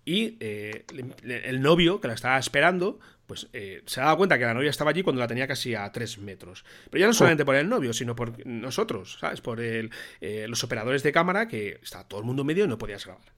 [0.05, 0.85] y eh,
[1.25, 5.03] el novio que la estaba esperando, pues se daba cuenta que la novia estaba allí
[5.03, 6.65] cuando la tenía casi a tres metros.
[6.91, 9.43] Pero ya no solamente por el novio, sino por nosotros, ¿sabes?
[9.43, 13.05] Por el, los operadores de cámara, que estaba todo el mundo medio y no podías
[13.05, 13.38] grabar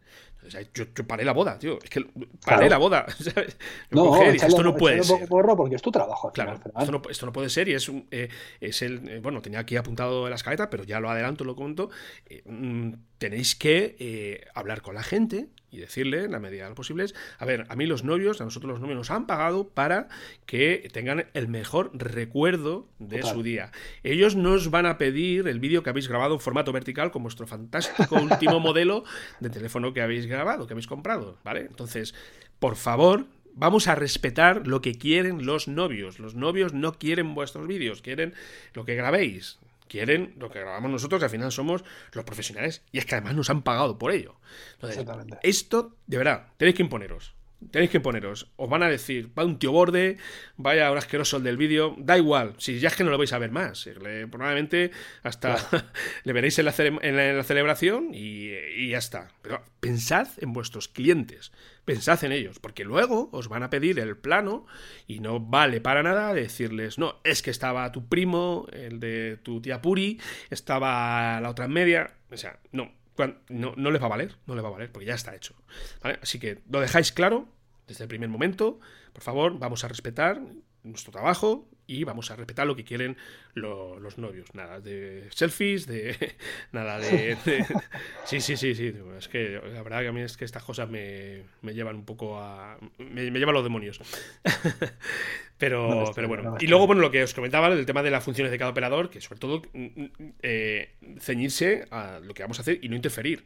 [0.74, 1.78] yo, paré la boda, tío.
[1.82, 2.06] Es que
[2.44, 3.06] paré la boda.
[3.90, 5.28] No, esto no puede ser.
[5.28, 6.30] porque es tu trabajo.
[6.32, 8.28] Claro, esto no, esto no, puede ser y es, eh,
[8.60, 9.08] es el.
[9.08, 11.90] Eh, bueno, tenía aquí apuntado en la escaleta, pero ya lo adelanto, lo comento.
[12.26, 16.74] Eh, mm, tenéis que hablar con la gente y decirle, en la medida de lo
[16.74, 17.06] posible,
[17.38, 20.08] a ver, a mí los novios, a nosotros los novios nos han pagado para
[20.46, 23.70] que tengan el mejor recuerdo de su día.
[24.02, 27.46] Ellos nos van a pedir el vídeo que habéis grabado en formato vertical con vuestro
[27.46, 29.04] fantástico último modelo
[29.40, 31.60] de teléfono que habéis grabado, que habéis comprado, ¿vale?
[31.60, 32.14] Entonces,
[32.58, 36.20] por favor, Vamos a respetar lo que quieren los novios.
[36.20, 38.32] Los novios no quieren vuestros vídeos, quieren
[38.74, 39.58] lo que grabéis
[39.90, 43.34] quieren lo que grabamos nosotros, que al final somos los profesionales, y es que además
[43.34, 44.36] nos han pagado por ello.
[44.74, 45.04] Entonces,
[45.42, 47.34] esto, de verdad, tenéis que imponeros.
[47.70, 48.50] Tenéis que imponeros.
[48.56, 50.16] Os van a decir, va un tío borde,
[50.56, 53.32] vaya un asqueroso el del vídeo, da igual, si ya es que no lo vais
[53.32, 53.88] a ver más.
[54.30, 54.90] probablemente
[55.22, 55.56] hasta
[56.24, 59.28] le veréis en la, celebración y, y ya está.
[59.42, 61.52] Pero pensad en vuestros clientes
[61.90, 64.64] pensad en ellos, porque luego os van a pedir el plano
[65.08, 69.60] y no vale para nada decirles, no, es que estaba tu primo, el de tu
[69.60, 72.92] tía Puri, estaba la otra en media, o sea, no,
[73.48, 75.54] no, no les va a valer, no les va a valer, porque ya está hecho.
[76.02, 77.48] Así que lo dejáis claro
[77.86, 78.80] desde el primer momento,
[79.12, 80.40] por favor, vamos a respetar
[80.82, 83.16] nuestro trabajo y vamos a respetar lo que quieren
[83.54, 84.54] los novios.
[84.54, 86.36] Nada de selfies, de
[86.72, 87.36] nada de,
[88.24, 88.94] Sí, sí, sí, sí.
[89.18, 92.38] Es que la verdad que a mí es que estas cosas me, llevan un poco
[92.38, 92.78] a...
[92.98, 94.00] Me, llevan los demonios.
[95.58, 96.56] pero, pero bueno.
[96.60, 99.10] Y luego, bueno, lo que os comentaba, el tema de las funciones de cada operador,
[99.10, 102.94] que sobre todo mm, mm, eh, ceñirse a lo que vamos a hacer y no
[102.94, 103.44] interferir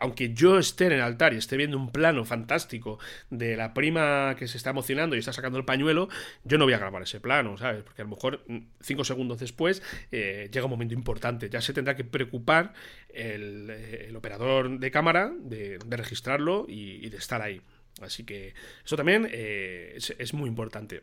[0.00, 2.98] aunque yo esté en el altar y esté viendo un plano fantástico
[3.30, 6.08] de la prima que se está emocionando y está sacando el pañuelo,
[6.44, 7.82] yo no voy a grabar ese plano, ¿sabes?
[7.82, 11.48] Porque a lo mejor mm, cinco segundos después eh, llega un momento importante.
[11.48, 12.74] Ya se tendrá que preocupar
[13.08, 17.60] el, eh, operador de cámara de, registrarlo y, de estar ahí.
[18.00, 18.54] Así que
[18.84, 21.02] eso también eh, es, muy importante.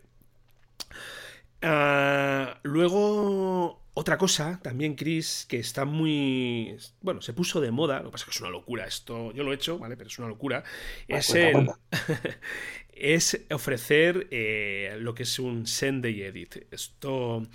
[1.61, 6.77] Ah, luego otra cosa, también, Chris, que está muy.
[7.01, 9.31] Bueno, se puso de moda, lo que pasa es que es una locura esto.
[9.31, 9.97] Yo lo he hecho, ¿vale?
[9.97, 10.63] Pero es una locura.
[11.09, 11.67] Ah, es, el,
[12.93, 16.67] es ofrecer eh, lo que es un send day edit.
[16.69, 17.47] Esto,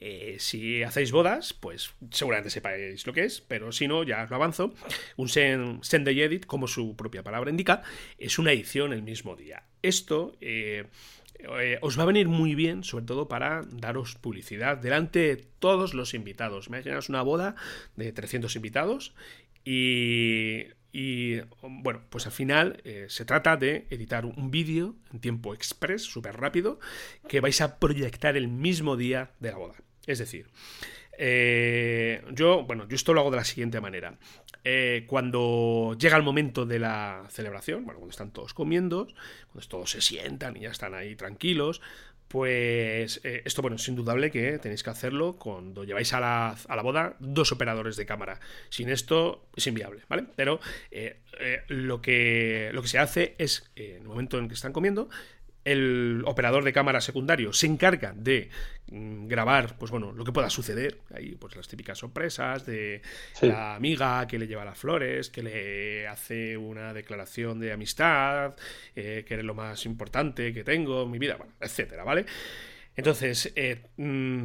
[0.00, 4.36] eh, si hacéis bodas, pues seguramente sepáis lo que es, pero si no, ya lo
[4.36, 4.74] avanzo.
[5.16, 7.82] Un send, send day edit, como su propia palabra indica,
[8.18, 9.64] es una edición el mismo día.
[9.82, 10.36] Esto.
[10.40, 10.86] Eh,
[11.38, 15.94] eh, os va a venir muy bien, sobre todo para daros publicidad delante de todos
[15.94, 16.66] los invitados.
[16.66, 17.54] Imaginaos una boda
[17.96, 19.14] de 300 invitados
[19.64, 20.64] y,
[21.62, 26.36] bueno, pues al final eh, se trata de editar un vídeo en tiempo express, súper
[26.36, 26.80] rápido,
[27.28, 29.74] que vais a proyectar el mismo día de la boda.
[30.06, 30.46] Es decir,
[31.20, 34.16] eh, yo, bueno, yo esto lo hago de la siguiente manera.
[34.62, 39.08] Eh, cuando llega el momento de la celebración, bueno, cuando están todos comiendo,
[39.52, 41.80] cuando todos se sientan y ya están ahí tranquilos,
[42.28, 46.76] pues eh, esto, bueno, es indudable que tenéis que hacerlo cuando lleváis a la, a
[46.76, 48.38] la, boda dos operadores de cámara.
[48.68, 50.26] Sin esto es inviable, ¿vale?
[50.36, 50.60] Pero
[51.68, 55.08] lo, que, lo que se hace es, en el momento en que están comiendo,
[55.72, 58.48] el operador de cámara secundario se encarga de
[58.90, 61.00] mm, grabar, pues bueno, lo que pueda suceder.
[61.14, 63.02] Ahí, pues las típicas sorpresas de
[63.42, 68.54] la amiga que le lleva las flores, que le hace una declaración de amistad,
[68.96, 72.24] eh, que es lo más importante que tengo en mi vida, bueno, etcétera, ¿vale?
[72.96, 74.44] Entonces, eh, mm,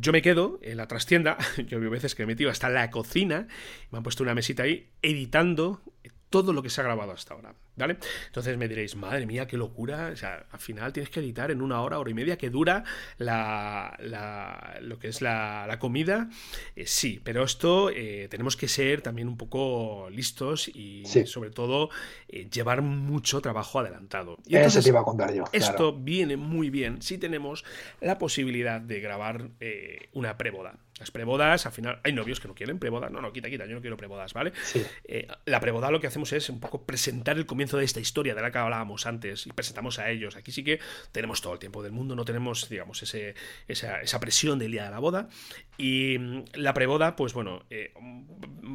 [0.00, 1.36] yo me quedo en la trastienda,
[1.66, 3.48] yo veo veces que me he metido hasta la cocina,
[3.90, 5.82] me han puesto una mesita ahí, editando
[6.30, 7.54] todo lo que se ha grabado hasta ahora.
[7.76, 7.96] ¿Vale?
[8.26, 10.10] Entonces me diréis, madre mía, qué locura.
[10.12, 12.84] O sea, al final tienes que editar en una hora, hora y media que dura
[13.18, 13.96] la,
[14.80, 16.28] lo que es la, comida.
[16.76, 21.90] Eh, sí, pero esto eh, tenemos que ser también un poco listos y sobre todo
[22.28, 24.38] eh, llevar mucho trabajo adelantado.
[24.46, 25.44] Y Eso te iba a contar yo.
[25.52, 27.64] Esto viene muy bien si tenemos
[28.00, 29.50] la posibilidad de grabar
[30.12, 30.78] una preboda.
[30.98, 33.10] Las prebodas, al final, hay novios que no quieren prebodas.
[33.10, 34.52] No, no, quita, quita, yo no quiero prebodas, ¿vale?
[35.04, 38.34] Eh, la preboda lo que hacemos es un poco presentar el comienzo de esta historia
[38.34, 40.36] de la que hablábamos antes y presentamos a ellos.
[40.36, 40.78] Aquí sí que
[41.10, 43.34] tenemos todo el tiempo del mundo, no tenemos, digamos, ese,
[43.66, 45.28] esa, presión del día de la boda.
[45.76, 46.18] Y
[46.54, 47.92] la preboda, pues bueno, eh,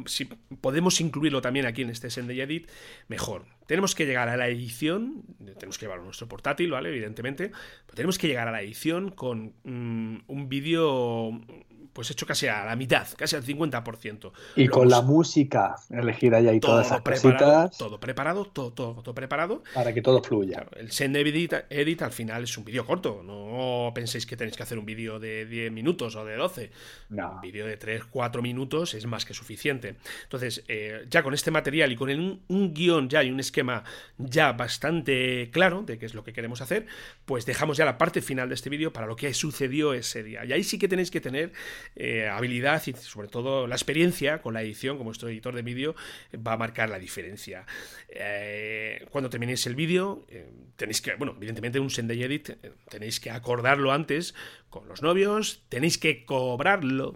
[0.06, 0.26] si
[0.60, 2.70] podemos incluirlo también aquí en este Send Edit,
[3.08, 3.46] mejor.
[3.66, 6.88] Tenemos que llegar a la edición, tenemos que llevarlo nuestro portátil, ¿vale?
[6.88, 7.52] Evidentemente,
[7.86, 11.40] pero tenemos que llegar a la edición con mm, un vídeo
[11.92, 14.32] pues hecho casi a la mitad, casi al 50%.
[14.56, 19.62] Y con la música elegida ya y todas esas preparado, Todo preparado, todo, todo, preparado.
[19.74, 20.66] Para que todo fluya.
[20.76, 23.22] el Send Edit, edit, al final es un vídeo corto.
[23.24, 26.70] No penséis que tenéis que hacer un vídeo de 10 minutos o de 12.
[27.10, 29.96] Un vídeo de 3, 4 minutos es más que suficiente.
[30.22, 33.82] Entonces, eh, ya con este material y con un, guion ya y un esquema
[34.18, 36.86] ya bastante claro de qué es lo que queremos hacer,
[37.24, 40.44] pues dejamos ya la parte final de este vídeo para lo que sucedió ese día.
[40.44, 41.52] Y ahí sí que tenéis que tener
[41.96, 45.94] eh, habilidad y sobre todo la experiencia con la edición, como estoy editor de vídeo,
[46.34, 47.66] va a marcar la diferencia.
[48.08, 50.26] Eh, cuando terminéis el vídeo,
[50.76, 52.50] tenéis que, bueno, evidentemente un Sendai Edit,
[52.88, 54.34] tenéis que acordarlo antes
[54.68, 56.24] con los novios, tenéis que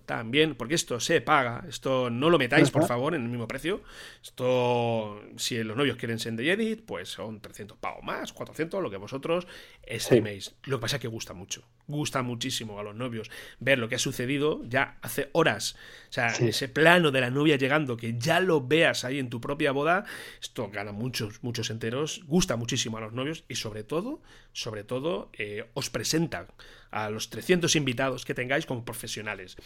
[0.07, 3.83] también, porque esto se paga, esto no lo metáis, por favor, en el mismo precio.
[4.23, 8.97] Esto, si los novios quieren Sendai Edit, pues son 300 pavos más, 400, lo que
[8.97, 9.47] vosotros
[9.83, 10.55] estiméis.
[10.65, 13.31] Lo que pasa es que gusta mucho, gusta muchísimo a los novios
[13.61, 15.77] ver lo que ha sucedido ya hace horas.
[16.09, 19.41] O sea, ese plano de la novia llegando, que ya lo veas ahí en tu
[19.41, 20.05] propia boda,
[20.41, 24.23] esto gana muchos, muchos enteros, gusta muchísimo a los novios y sobre todo,
[24.53, 26.47] sobre todo, eh, os presentan
[26.91, 29.57] a los 300 invitados que tengáis como profesionales.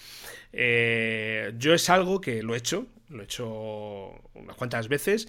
[0.52, 3.46] Eh, yo es algo que lo he hecho, lo he hecho
[4.34, 5.28] unas cuantas veces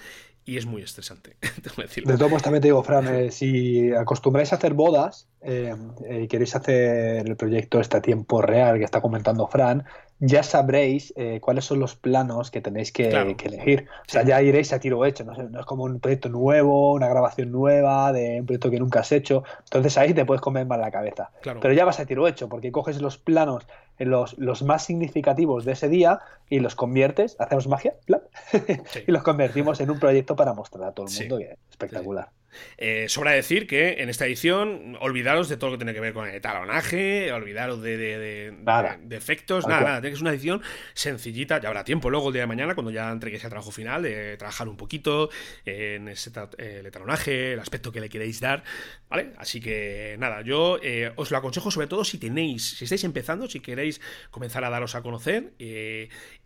[0.50, 1.38] y es muy estresante.
[2.06, 5.76] de todos también te digo, Fran, eh, si acostumbráis a hacer bodas eh,
[6.10, 9.86] y queréis hacer el proyecto este a tiempo real que está comentando Fran,
[10.20, 13.88] ya sabréis eh, cuáles son los planos que tenéis que, elegir.
[14.08, 17.52] O sea, ya iréis a tiro hecho, no, es como un proyecto nuevo, una grabación
[17.52, 19.44] nueva de un proyecto que nunca has hecho.
[19.64, 21.32] Entonces ahí te puedes comer más la cabeza.
[21.42, 23.66] Pero ya vas a tiro hecho, porque coges los planos,
[23.98, 27.96] los, los más significativos de ese día y los conviertes, hacemos magia,
[29.08, 32.30] y los convertimos en un proyecto para mostrar a todo el mundo que es espectacular.
[32.78, 36.14] Eh, sobra decir que en esta edición, olvidaros de todo lo que tiene que ver
[36.14, 40.08] con el talonaje, olvidaros de, de, efectos, nada, nada.
[40.08, 40.62] Es una edición
[40.94, 41.60] sencillita.
[41.60, 44.38] Ya habrá tiempo luego el día de mañana, cuando ya entreguéis el trabajo final, de
[44.38, 45.30] trabajar un poquito
[45.66, 48.64] en ese eh, el talonaje, el aspecto que le queréis dar.
[49.10, 49.34] ¿Vale?
[49.38, 53.48] Así que nada, yo eh, os lo aconsejo sobre todo si tenéis, si estáis empezando,
[53.48, 55.54] si queréis comenzar a daros a conocer.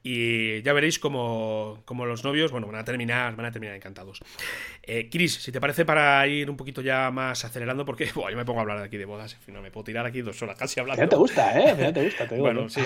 [0.03, 4.19] Y ya veréis como, como, los novios, bueno, van a terminar, van a terminar encantados.
[5.09, 8.59] Chris, si te parece para ir un poquito ya más acelerando, porque yo me pongo
[8.59, 10.79] a hablar aquí de bodas, en fin, no me puedo tirar aquí dos horas casi
[10.79, 11.01] hablando.
[11.01, 11.91] Ya te gusta, ¿eh?
[11.93, 12.81] te gusta, te Bueno, sí,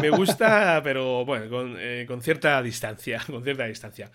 [0.00, 4.10] me, gusta, pero bueno, con, eh, con, cierta distancia, con cierta distancia.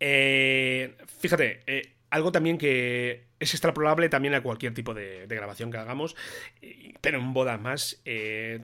[0.00, 5.78] Eh, fíjate, eh, algo también que es extrapolable también a cualquier tipo de, grabación que
[5.78, 6.16] hagamos,
[7.00, 8.02] pero en bodas más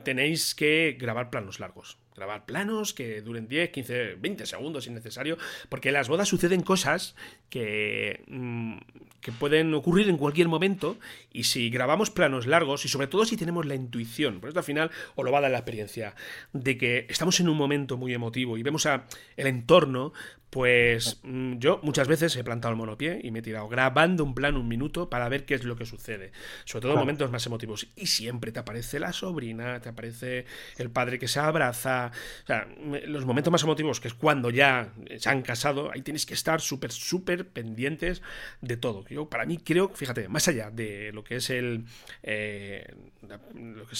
[0.02, 5.38] tenéis que grabar planos largos grabar planos que duren 10, 15, 20 segundos si necesario,
[5.68, 7.14] porque en las bodas suceden cosas
[7.50, 8.78] que, mm,
[9.20, 10.98] que pueden ocurrir en cualquier momento
[11.32, 14.64] y si grabamos planos largos y sobre todo si tenemos la intuición, por esto al
[14.64, 16.14] final os lo va a dar la experiencia,
[16.52, 19.06] de que estamos en un momento muy emotivo y vemos a
[19.36, 20.12] el entorno,
[20.54, 24.36] pues mm, yo muchas veces he plantado el monopié y me he tirado grabando un
[24.36, 26.30] plano un minuto para ver qué es lo que sucede.
[26.64, 27.88] Sobre todo en momentos más emotivos.
[27.96, 30.44] Y siempre te aparece la sobrina, te aparece
[30.78, 32.03] el padre que se abraza.
[33.06, 36.60] Los momentos más emotivos, que es cuando ya se han casado, ahí tienes que estar
[36.60, 38.22] súper, súper pendientes
[38.60, 39.04] de todo.
[39.08, 41.84] Yo, para mí, creo, fíjate, más allá de lo que es el.
[42.22, 42.94] Eh,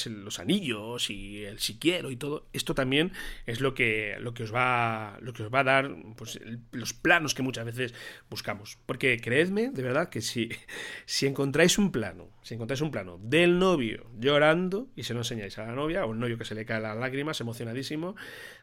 [0.07, 3.13] los anillos y el si quiero y todo, esto también
[3.47, 6.39] es lo que, lo que os va lo que os va a dar pues,
[6.73, 7.95] los planos que muchas veces
[8.31, 8.79] buscamos.
[8.87, 10.51] Porque creedme, de verdad, que si,
[11.07, 15.59] si encontráis un plano, si encontráis un plano del novio llorando y se lo enseñáis
[15.59, 17.94] a la novia, o el novio que se le cae las lágrimas, emocionadísimo,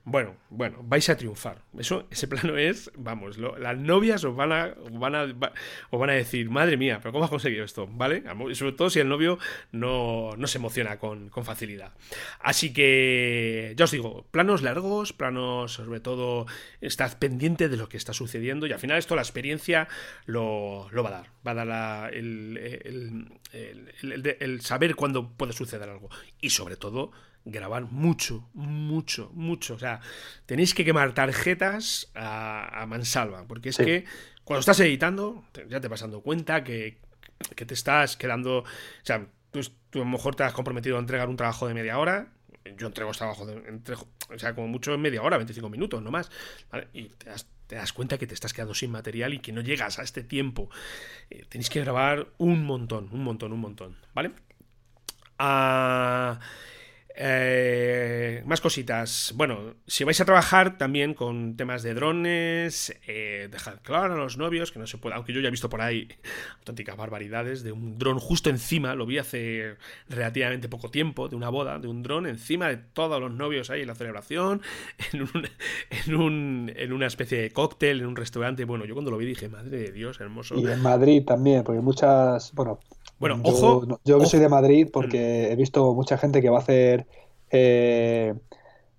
[0.03, 1.61] bueno, bueno, vais a triunfar.
[1.77, 5.23] Eso, ese plano es, vamos, las novias os van a, van a,
[5.91, 7.87] os van a decir, madre mía, pero ¿cómo has conseguido esto?
[7.87, 8.23] ¿Vale?
[8.55, 9.37] Sobre todo si el novio
[9.71, 11.93] no, no se emociona con, con facilidad.
[12.39, 16.47] Así que, ya os digo, planos largos, planos sobre todo,
[16.81, 19.87] estad pendiente de lo que está sucediendo y al final esto la experiencia
[20.25, 21.27] lo, va a dar.
[21.45, 26.09] Va a dar el, el, saber cuándo puede suceder algo.
[26.39, 27.11] Y sobre todo,
[27.45, 29.75] grabar mucho, mucho, mucho.
[29.75, 30.01] O sea,
[30.45, 34.05] tenéis que quemar tarjetas a, mansalva, porque es que
[34.43, 36.99] cuando estás editando, ya te vas dando cuenta que,
[37.55, 38.59] que te estás quedando.
[38.59, 38.65] O
[39.03, 41.97] sea, tú, tú, a lo mejor te has comprometido a entregar un trabajo de media
[41.97, 42.31] hora
[42.77, 43.47] yo entrego trabajo,
[44.29, 46.29] o sea, como mucho en media hora, 25 minutos, no más.
[46.93, 47.09] Y
[47.67, 50.23] te das, cuenta que te estás quedando sin material y que no llegas a este
[50.23, 50.69] tiempo.
[51.29, 54.31] Eh, tenéis que grabar un montón, un montón, un montón, ¿vale?
[55.39, 56.39] Ah.
[57.15, 59.33] Eh, más cositas.
[59.35, 64.37] Bueno, si vais a trabajar también con temas de drones, eh, dejad claro a los
[64.37, 66.07] novios que no se puede, aunque yo ya he visto por ahí
[66.59, 69.75] auténticas barbaridades de un dron justo encima, lo vi hace
[70.09, 73.81] relativamente poco tiempo, de una boda, de un dron encima de todos los novios ahí
[73.81, 74.61] en la celebración,
[75.13, 75.47] en, un,
[75.89, 78.65] en, un, en una especie de cóctel, en un restaurante.
[78.65, 80.55] Bueno, yo cuando lo vi dije, madre de Dios, hermoso.
[80.55, 82.79] Y en Madrid también, porque muchas, bueno,
[83.21, 83.99] bueno, ojo.
[84.03, 85.53] Yo, que soy de Madrid porque mm.
[85.53, 87.05] he visto mucha gente que va a hacer.
[87.51, 88.33] Eh,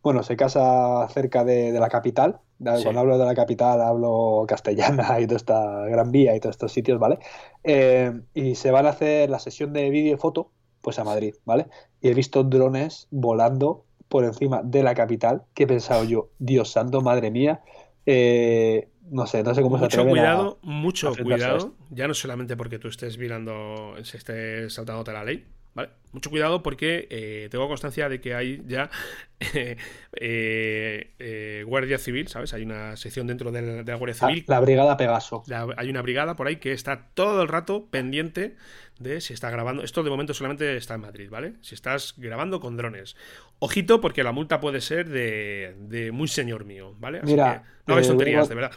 [0.00, 2.38] bueno, se casa cerca de, la capital.
[2.58, 6.72] Cuando hablo de la capital hablo castellana y toda esta Gran Vía y todos estos
[6.72, 7.18] sitios, ¿vale?
[7.64, 10.52] Eh, y se van a hacer la sesión de vídeo y foto,
[10.82, 11.66] pues a Madrid, ¿vale?
[12.00, 16.70] Y he visto drones volando por encima de la capital, que he pensado yo, Dios
[16.70, 17.62] santo, madre mía,
[18.06, 22.88] eh, no sé, no sé cómo mucho cuidado, mucho cuidado, ya no solamente porque tú
[22.88, 25.90] estés mirando, se estés saltándote la ley, ¿vale?
[26.12, 28.90] Mucho cuidado porque eh, tengo constancia de que hay ya
[29.54, 29.76] eh,
[30.14, 32.54] eh, Guardia Civil, ¿sabes?
[32.54, 34.44] Hay una sección dentro de la, Guardia Civil.
[34.46, 35.42] La, Brigada Pegaso.
[35.76, 38.56] hay una brigada por ahí que está todo el rato pendiente
[38.98, 39.82] de si está grabando.
[39.82, 41.54] Esto de momento solamente está en Madrid, ¿vale?
[41.60, 43.16] Si estás grabando con drones.
[43.64, 47.20] Ojito, porque la multa puede ser de, muy señor mío, ¿vale?
[47.22, 48.72] Mira, no hagas tonterías, de verdad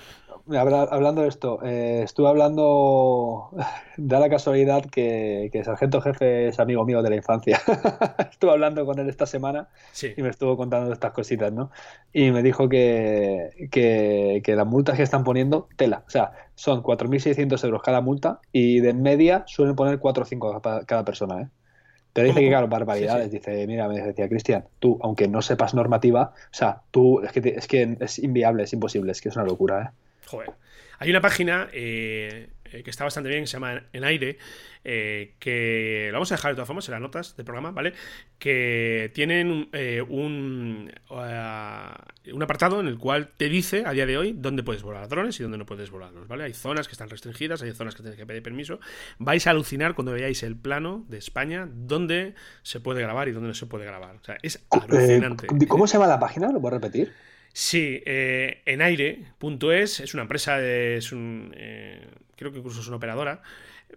[0.47, 3.49] hablando de esto, eh, estuve hablando,
[3.97, 7.59] da la casualidad que, que, Sargento Jefe es amigo mío de la infancia.
[8.31, 9.69] estuve hablando con él esta semana
[10.15, 11.71] y me estuvo contando estas cositas, ¿no?
[12.13, 16.83] Y me dijo que, que, que las multas que están poniendo, tela, o sea, son
[16.83, 21.47] 4.600 euros cada multa y de media suelen poner 4 o 5 cada persona, ¿eh?
[22.15, 23.29] Pero dice que, claro, barbaridades.
[23.29, 27.55] Dice, mira, me decía, Cristian, tú, aunque no sepas normativa, o sea, tú, es que,
[27.57, 29.89] es que es inviable, es imposible, es que es una locura, ¿eh?
[30.27, 30.53] Joder.
[30.99, 34.37] Hay una página eh, eh, que está bastante bien, que se llama En Aire,
[34.83, 37.93] eh, que lo vamos a dejar de todas formas en las notas del programa, ¿vale?
[38.37, 39.69] Que tienen
[40.09, 45.07] un, un apartado en el cual te dice a día de hoy dónde puedes volar
[45.07, 46.43] drones y dónde no puedes volarlos, ¿vale?
[46.43, 48.79] Hay zonas que están restringidas, hay zonas que tienes que pedir permiso.
[49.17, 53.47] Vais a alucinar cuando veáis el plano de España dónde se puede grabar y dónde
[53.49, 54.15] no se puede grabar.
[54.15, 55.47] O sea, es alucinante.
[55.67, 56.51] ¿Cómo se llama la página?
[56.51, 57.11] ¿Lo puedo repetir?
[57.57, 62.97] Sí, eh, en aire.es es una empresa, es un, eh, creo que incluso es una
[62.97, 63.41] operadora.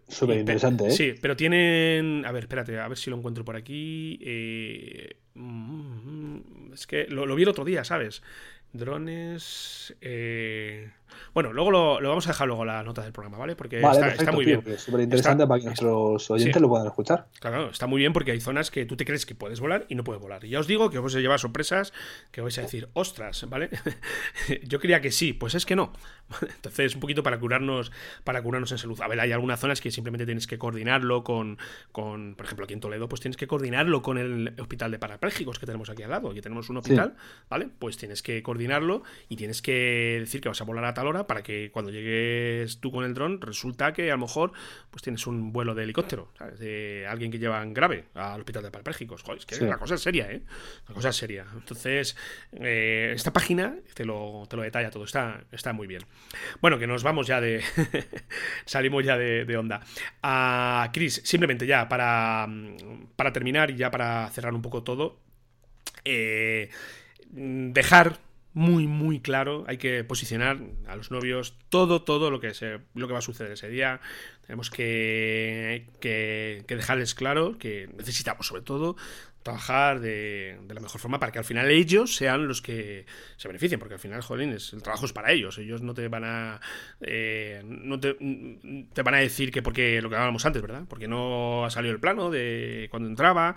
[0.07, 0.91] Súper interesante, ¿eh?
[0.93, 2.25] Sí, pero tienen.
[2.25, 4.21] A ver, espérate, a ver si lo encuentro por aquí.
[4.23, 8.23] Eh, mm, es que lo, lo, vi el otro día, ¿sabes?
[8.73, 9.93] Drones.
[10.03, 10.93] Eh,
[11.35, 13.57] bueno, luego lo, vamos a dejar luego la nota del programa, ¿vale?
[13.57, 14.63] Porque está, muy bien.
[14.67, 17.27] Es súper interesante para que nuestros oyentes lo puedan escuchar.
[17.41, 19.95] Claro, está muy bien porque hay zonas que tú te crees que puedes volar y
[19.95, 20.45] no puedes volar.
[20.45, 21.93] Y ya os digo que os a llevar sorpresas
[22.31, 23.71] que vais a decir, ostras, ¿vale?
[24.65, 25.93] Yo creía que sí, pues es que no.
[26.41, 27.93] Entonces, un poquito para curarnos,
[28.25, 29.01] para curarnos en salud.
[29.01, 31.59] A ver, hay algunas zonas que simplemente tienes que coordinarlo con,
[31.93, 35.59] con por ejemplo, aquí en Toledo, pues tienes que coordinarlo con el hospital de parapléjicos
[35.59, 36.31] que tenemos aquí al lado.
[36.31, 37.15] Aquí tenemos un hospital,
[37.49, 37.69] ¿vale?
[37.79, 41.29] Pues tienes que coordinarlo y tienes que decir que vas a volar a tal hora
[41.29, 44.51] para que cuando llegues tú con el dron resulta que a lo mejor
[44.91, 46.59] pues tienes un vuelo de helicóptero, ¿sabes?
[46.59, 49.23] De alguien que lleva grave al hospital de parapléjicos.
[49.23, 50.43] Joder, es que la cosa es seria, ¿eh?
[50.89, 51.47] La cosa es seria.
[51.55, 52.17] Entonces,
[52.53, 56.03] eh, esta página te lo, te lo detalla todo, está, está muy bien.
[56.61, 57.63] Bueno, que nos vamos ya de.
[58.65, 59.81] Salimos ya de, onda.
[60.21, 62.49] A Chris, simplemente ya para,
[63.15, 65.21] para terminar y ya para cerrar un poco todo.
[66.05, 66.71] Eh,
[67.31, 68.19] dejar
[68.59, 69.65] muy, muy claro.
[69.69, 73.23] Hay que posicionar a los novios todo, todo lo que, se, lo que va a
[73.23, 74.01] suceder ese día.
[74.45, 78.97] Tenemos que, que, dejarles claro que necesitamos, sobre todo,
[79.45, 83.07] trabajar de, la mejor forma para que al final ellos sean los que
[83.37, 85.57] se beneficien, porque al final, jolines, el trabajo es para ellos.
[85.59, 86.61] Ellos no te van a.
[87.01, 88.17] Eh, no te,
[88.93, 90.83] te, van a decir que porque lo que hablábamos antes, ¿verdad?
[90.89, 93.55] Porque no ha salido el plano de cuando entraba.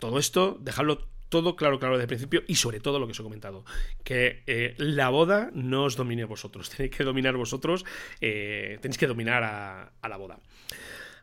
[0.00, 3.20] todo esto, dejarlo todo claro, claro desde el principio y sobre todo lo que os
[3.20, 3.64] he comentado,
[4.04, 7.84] que eh, la boda no os domine vosotros, tenéis que dominar vosotros,
[8.20, 10.38] eh, tenéis que dominar a, a, la boda.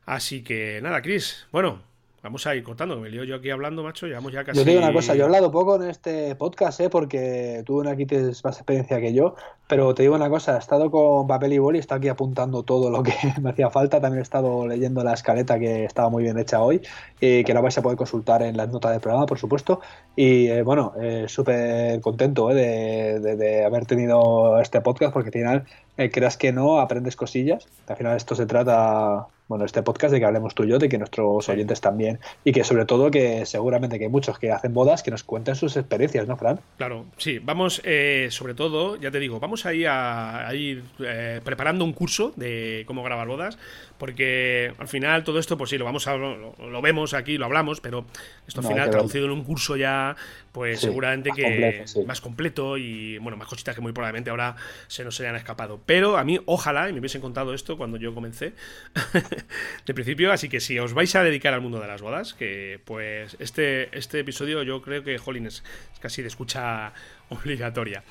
[0.06, 1.82] Así que nada, Chris, bueno,
[2.24, 4.58] Vamos a ir cortando, me lío yo aquí hablando, macho, llevamos ya casi...
[4.58, 6.90] Yo digo una cosa, yo he hablado poco en este podcast, ¿eh?
[6.90, 9.36] porque tú aquí tienes más experiencia que yo,
[9.74, 12.62] Pero te digo una cosa, he estado con papel y boli, he estado aquí apuntando
[12.62, 13.12] todo lo que
[13.42, 14.00] me hacía falta.
[14.00, 16.80] También he estado leyendo la escaleta que estaba muy bien hecha hoy
[17.20, 19.82] y que la vais a poder consultar en las notas del programa, por supuesto.
[20.16, 25.66] Y eh, bueno, eh, súper contento eh, de, haber tenido este podcast porque al final,
[26.12, 27.68] creas que no, aprendes cosillas.
[27.88, 30.90] Al final esto se trata bueno, este podcast de que hablemos tú y yo, de
[30.90, 34.74] que nuestros oyentes también, y que sobre todo que seguramente que hay muchos que hacen
[34.74, 36.60] bodas que nos cuenten sus experiencias, ¿no, Fran?
[36.78, 41.42] Claro, sí, vamos, eh, sobre todo, ya te digo, vamos a ir, a, ir eh,
[41.44, 43.58] preparando un curso de cómo grabar bodas,
[43.98, 47.80] porque al final todo esto, pues sí, lo vamos a lo, vemos aquí, lo hablamos,
[47.80, 48.06] pero
[48.48, 50.16] esto al final traducido en un curso ya,
[50.52, 54.56] pues seguramente que más completo y bueno, más cositas que muy probablemente ahora
[54.88, 55.80] se nos hayan escapado.
[55.86, 58.54] Pero a mí, ojalá, y me hubiesen contado esto cuando yo comencé
[59.86, 62.80] de principio, así que si os vais a dedicar al mundo de las bodas, que
[62.86, 65.64] pues este, este episodio yo creo que, jolín, es
[66.02, 66.94] casi de escucha
[67.30, 68.04] obligatoria.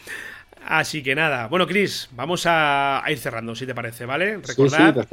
[0.67, 4.39] Así que nada, bueno, Chris, vamos a, ir cerrando, si te parece, ¿vale?
[4.39, 5.07] Recordad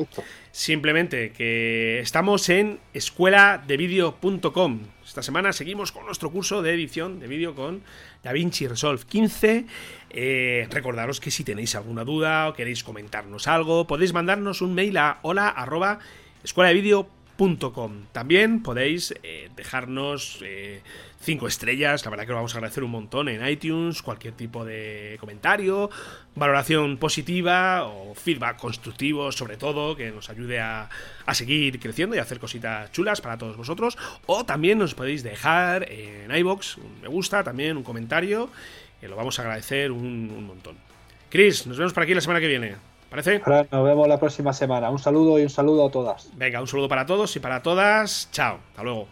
[0.51, 4.79] simplemente que estamos en escueladevideo.com.
[5.05, 7.81] Esta semana seguimos con nuestro curso de edición de vídeo con
[8.23, 9.65] DaVinci Resolve 15.
[10.11, 14.97] Eh, recordaros que si tenéis alguna duda o queréis comentarnos algo, podéis mandarnos un mail
[14.97, 15.99] a hola arroba
[18.11, 20.81] También podéis eh, dejarnos eh,
[21.19, 24.65] cinco estrellas, la verdad que lo vamos a agradecer un montón en iTunes, cualquier tipo
[24.65, 25.89] de comentario,
[26.35, 30.89] valoración positiva o feedback constructivo sobre todo, que nos ayude a,
[31.33, 33.97] seguir creciendo y a hacer cositas chulas para todos vosotros.
[34.25, 38.49] O también nos podéis dejar en iBox un me gusta, también un comentario,
[38.99, 40.77] que lo vamos a agradecer un, un montón.
[41.29, 42.75] Chris, nos vemos por aquí la semana que viene.
[43.09, 43.41] ¿Parece?
[43.71, 44.89] nos vemos la próxima semana.
[44.89, 46.29] Un saludo y un saludo a todas.
[46.35, 48.29] Venga, un saludo para todos y para todas.
[48.31, 48.59] Chao.
[48.69, 49.07] Hasta luego.